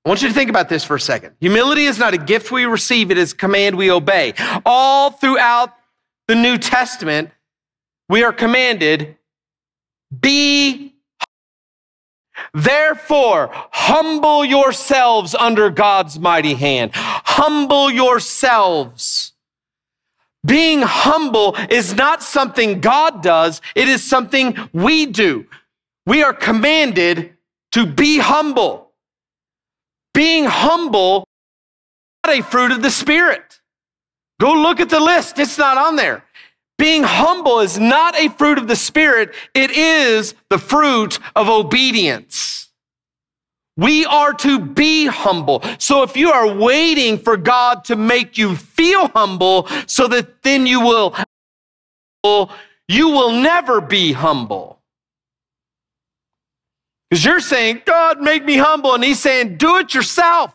I 0.05 0.09
want 0.09 0.21
you 0.21 0.29
to 0.29 0.33
think 0.33 0.49
about 0.49 0.69
this 0.69 0.85
for 0.85 0.95
a 0.95 0.99
second. 0.99 1.35
Humility 1.41 1.85
is 1.85 1.99
not 1.99 2.13
a 2.13 2.17
gift 2.17 2.51
we 2.51 2.65
receive, 2.65 3.11
it 3.11 3.17
is 3.17 3.33
a 3.33 3.35
command 3.35 3.75
we 3.75 3.91
obey. 3.91 4.33
All 4.65 5.11
throughout 5.11 5.73
the 6.27 6.35
New 6.35 6.57
Testament, 6.57 7.31
we 8.07 8.23
are 8.23 8.31
commanded 8.31 9.17
be 10.21 10.64
Therefore, 12.55 13.49
humble 13.51 14.45
yourselves 14.45 15.35
under 15.35 15.69
God's 15.69 16.17
mighty 16.17 16.53
hand. 16.53 16.91
Humble 16.93 17.91
yourselves. 17.91 19.33
Being 20.45 20.81
humble 20.81 21.57
is 21.69 21.95
not 21.95 22.23
something 22.23 22.79
God 22.79 23.21
does, 23.21 23.61
it 23.75 23.89
is 23.89 24.01
something 24.01 24.57
we 24.71 25.05
do. 25.05 25.47
We 26.05 26.23
are 26.23 26.33
commanded 26.33 27.33
to 27.73 27.85
be 27.85 28.19
humble. 28.19 28.91
Being 30.13 30.45
humble 30.45 31.23
is 31.23 32.29
not 32.29 32.39
a 32.39 32.43
fruit 32.43 32.71
of 32.71 32.81
the 32.81 32.91
Spirit. 32.91 33.59
Go 34.39 34.53
look 34.53 34.79
at 34.79 34.89
the 34.89 35.01
list, 35.01 35.39
it's 35.39 35.57
not 35.57 35.77
on 35.77 35.97
there. 35.97 36.23
Being 36.77 37.03
humble 37.03 37.59
is 37.59 37.79
not 37.79 38.17
a 38.19 38.29
fruit 38.29 38.57
of 38.57 38.67
the 38.67 38.75
Spirit, 38.75 39.33
it 39.53 39.71
is 39.71 40.35
the 40.49 40.57
fruit 40.57 41.19
of 41.35 41.47
obedience. 41.47 42.69
We 43.77 44.05
are 44.05 44.33
to 44.33 44.59
be 44.59 45.05
humble. 45.05 45.61
So 45.79 46.03
if 46.03 46.15
you 46.15 46.31
are 46.31 46.53
waiting 46.53 47.17
for 47.17 47.35
God 47.35 47.83
to 47.85 47.95
make 47.95 48.37
you 48.37 48.55
feel 48.55 49.09
humble 49.09 49.67
so 49.85 50.07
that 50.07 50.43
then 50.43 50.65
you 50.65 50.79
will, 50.79 51.13
you 52.87 53.09
will 53.09 53.31
never 53.31 53.81
be 53.81 54.13
humble. 54.13 54.79
Because 57.09 57.25
you're 57.25 57.39
saying, 57.41 57.81
God, 57.85 58.21
make 58.21 58.45
me 58.45 58.55
humble. 58.55 58.93
And 58.93 59.03
he's 59.03 59.19
saying, 59.19 59.57
do 59.57 59.77
it 59.77 59.93
yourself. 59.93 60.53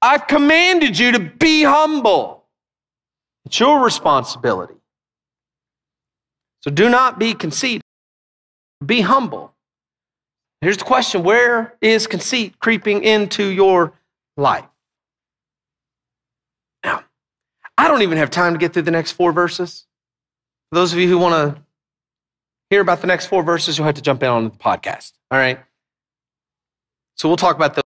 I've 0.00 0.26
commanded 0.26 0.98
you 0.98 1.12
to 1.12 1.20
be 1.20 1.62
humble. 1.62 2.41
It's 3.52 3.60
your 3.60 3.84
responsibility. 3.84 4.72
So 6.62 6.70
do 6.70 6.88
not 6.88 7.18
be 7.18 7.34
conceited. 7.34 7.82
Be 8.84 9.02
humble. 9.02 9.52
Here's 10.62 10.78
the 10.78 10.84
question 10.84 11.22
Where 11.22 11.76
is 11.82 12.06
conceit 12.06 12.58
creeping 12.60 13.04
into 13.04 13.44
your 13.44 13.92
life? 14.38 14.64
Now, 16.82 17.04
I 17.76 17.88
don't 17.88 18.00
even 18.00 18.16
have 18.16 18.30
time 18.30 18.54
to 18.54 18.58
get 18.58 18.72
through 18.72 18.84
the 18.84 18.90
next 18.90 19.12
four 19.12 19.32
verses. 19.32 19.86
For 20.70 20.76
those 20.76 20.94
of 20.94 20.98
you 20.98 21.08
who 21.08 21.18
want 21.18 21.34
to 21.34 21.62
hear 22.70 22.80
about 22.80 23.02
the 23.02 23.06
next 23.06 23.26
four 23.26 23.42
verses, 23.42 23.76
you'll 23.76 23.84
have 23.84 23.96
to 23.96 24.02
jump 24.02 24.22
in 24.22 24.30
on 24.30 24.44
the 24.44 24.50
podcast. 24.50 25.12
All 25.30 25.38
right? 25.38 25.60
So 27.16 27.28
we'll 27.28 27.36
talk 27.36 27.56
about 27.56 27.74
those. 27.74 27.84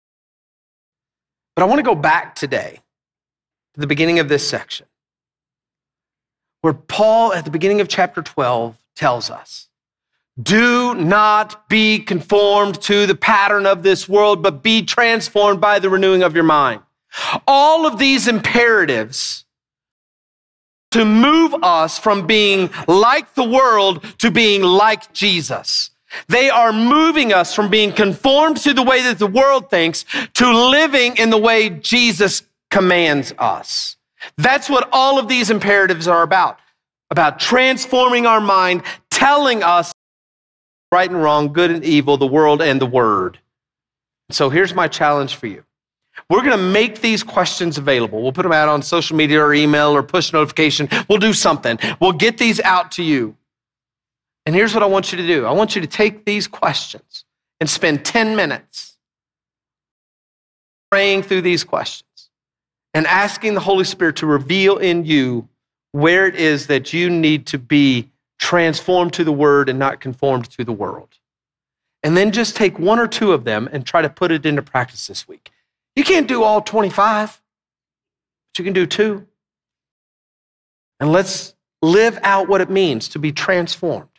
But 1.55 1.63
I 1.63 1.67
want 1.67 1.79
to 1.79 1.83
go 1.83 1.95
back 1.95 2.35
today 2.35 2.81
to 3.75 3.79
the 3.79 3.87
beginning 3.87 4.19
of 4.19 4.27
this 4.27 4.45
section, 4.45 4.87
where 6.63 6.73
Paul, 6.73 7.33
at 7.33 7.43
the 7.43 7.51
beginning 7.51 7.81
of 7.81 7.89
chapter 7.89 8.21
12, 8.21 8.77
tells 8.95 9.29
us 9.29 9.67
do 10.41 10.95
not 10.95 11.69
be 11.69 11.99
conformed 11.99 12.81
to 12.83 13.05
the 13.05 13.15
pattern 13.15 13.67
of 13.67 13.83
this 13.83 14.09
world, 14.09 14.41
but 14.41 14.63
be 14.63 14.81
transformed 14.81 15.61
by 15.61 15.77
the 15.77 15.89
renewing 15.89 16.23
of 16.23 16.33
your 16.33 16.45
mind. 16.45 16.81
All 17.47 17.85
of 17.85 17.99
these 17.99 18.27
imperatives 18.27 19.45
to 20.91 21.05
move 21.05 21.53
us 21.61 21.99
from 21.99 22.25
being 22.25 22.69
like 22.87 23.35
the 23.35 23.43
world 23.43 24.03
to 24.19 24.31
being 24.31 24.63
like 24.63 25.13
Jesus. 25.13 25.91
They 26.29 26.49
are 26.49 26.71
moving 26.71 27.33
us 27.33 27.53
from 27.53 27.69
being 27.69 27.91
conformed 27.91 28.57
to 28.57 28.73
the 28.73 28.83
way 28.83 29.01
that 29.03 29.19
the 29.19 29.27
world 29.27 29.69
thinks 29.69 30.05
to 30.35 30.51
living 30.51 31.17
in 31.17 31.29
the 31.29 31.37
way 31.37 31.69
Jesus 31.69 32.43
commands 32.71 33.33
us. 33.37 33.97
That's 34.37 34.69
what 34.69 34.89
all 34.91 35.19
of 35.19 35.27
these 35.27 35.49
imperatives 35.49 36.07
are 36.07 36.23
about. 36.23 36.59
About 37.09 37.39
transforming 37.39 38.25
our 38.25 38.41
mind, 38.41 38.83
telling 39.11 39.63
us 39.63 39.93
right 40.91 41.09
and 41.09 41.21
wrong, 41.21 41.53
good 41.53 41.71
and 41.71 41.83
evil, 41.83 42.17
the 42.17 42.27
world 42.27 42.61
and 42.61 42.81
the 42.81 42.85
word. 42.85 43.39
So 44.31 44.49
here's 44.49 44.73
my 44.73 44.87
challenge 44.87 45.35
for 45.35 45.47
you. 45.47 45.63
We're 46.29 46.43
going 46.43 46.57
to 46.57 46.63
make 46.63 47.01
these 47.01 47.23
questions 47.23 47.77
available. 47.77 48.21
We'll 48.21 48.31
put 48.31 48.43
them 48.43 48.51
out 48.51 48.69
on 48.69 48.81
social 48.81 49.15
media 49.15 49.41
or 49.41 49.53
email 49.53 49.89
or 49.89 50.03
push 50.03 50.31
notification. 50.31 50.87
We'll 51.09 51.19
do 51.19 51.33
something. 51.33 51.77
We'll 51.99 52.13
get 52.13 52.37
these 52.37 52.59
out 52.61 52.91
to 52.93 53.03
you. 53.03 53.35
And 54.45 54.55
here's 54.55 54.73
what 54.73 54.83
I 54.83 54.87
want 54.87 55.11
you 55.11 55.17
to 55.17 55.27
do 55.27 55.45
I 55.45 55.51
want 55.51 55.75
you 55.75 55.81
to 55.81 55.87
take 55.87 56.25
these 56.25 56.47
questions 56.47 57.25
and 57.59 57.69
spend 57.69 58.05
10 58.05 58.35
minutes 58.35 58.97
praying 60.91 61.23
through 61.23 61.41
these 61.41 61.63
questions 61.63 62.12
and 62.93 63.07
asking 63.07 63.53
the 63.53 63.59
Holy 63.59 63.83
Spirit 63.83 64.17
to 64.17 64.25
reveal 64.25 64.77
in 64.77 65.05
you 65.05 65.47
where 65.91 66.27
it 66.27 66.35
is 66.35 66.67
that 66.67 66.93
you 66.93 67.09
need 67.09 67.47
to 67.47 67.57
be 67.57 68.09
transformed 68.39 69.13
to 69.13 69.23
the 69.23 69.31
word 69.31 69.69
and 69.69 69.79
not 69.79 69.99
conformed 69.99 70.49
to 70.51 70.63
the 70.63 70.71
world. 70.71 71.17
And 72.03 72.17
then 72.17 72.31
just 72.31 72.55
take 72.55 72.77
one 72.77 72.99
or 72.99 73.07
two 73.07 73.31
of 73.31 73.45
them 73.45 73.69
and 73.71 73.85
try 73.85 74.01
to 74.01 74.09
put 74.09 74.31
it 74.31 74.45
into 74.45 74.61
practice 74.61 75.07
this 75.07 75.27
week. 75.27 75.51
You 75.95 76.03
can't 76.03 76.27
do 76.27 76.43
all 76.43 76.61
25, 76.61 77.41
but 78.51 78.59
you 78.59 78.65
can 78.65 78.73
do 78.73 78.85
two. 78.85 79.25
And 80.99 81.11
let's 81.11 81.53
live 81.81 82.19
out 82.23 82.47
what 82.47 82.61
it 82.61 82.69
means 82.69 83.07
to 83.09 83.19
be 83.19 83.31
transformed 83.31 84.09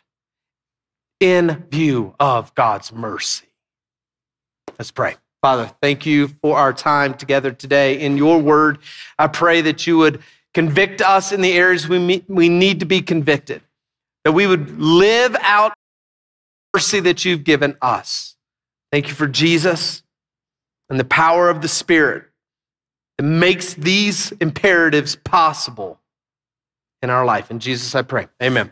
in 1.19 1.65
view 1.69 2.15
of 2.19 2.53
God's 2.55 2.91
mercy. 2.91 3.47
Let's 4.77 4.91
pray. 4.91 5.15
Father, 5.45 5.69
thank 5.79 6.07
you 6.07 6.29
for 6.41 6.57
our 6.57 6.73
time 6.73 7.13
together 7.13 7.51
today 7.51 7.99
in 7.99 8.17
your 8.17 8.39
word. 8.39 8.79
I 9.19 9.27
pray 9.27 9.61
that 9.61 9.85
you 9.85 9.95
would 9.99 10.23
convict 10.55 11.03
us 11.03 11.31
in 11.31 11.41
the 11.41 11.53
areas 11.53 11.87
we, 11.87 12.25
we 12.27 12.49
need 12.49 12.79
to 12.79 12.87
be 12.87 12.99
convicted 12.99 13.61
that 14.23 14.31
we 14.31 14.47
would 14.47 14.79
live 14.79 15.35
out 15.41 15.75
mercy 16.73 16.99
that 17.01 17.25
you've 17.25 17.43
given 17.43 17.77
us. 17.79 18.35
Thank 18.91 19.07
you 19.07 19.13
for 19.13 19.27
Jesus 19.27 20.01
and 20.89 20.99
the 20.99 21.05
power 21.05 21.51
of 21.51 21.61
the 21.61 21.67
Spirit 21.67 22.23
that 23.19 23.23
makes 23.23 23.75
these 23.75 24.31
imperatives 24.41 25.15
possible 25.15 25.99
in 27.03 27.11
our 27.11 27.23
life. 27.23 27.51
In 27.51 27.59
Jesus, 27.59 27.93
I 27.93 28.01
pray. 28.01 28.29
Amen. 28.41 28.71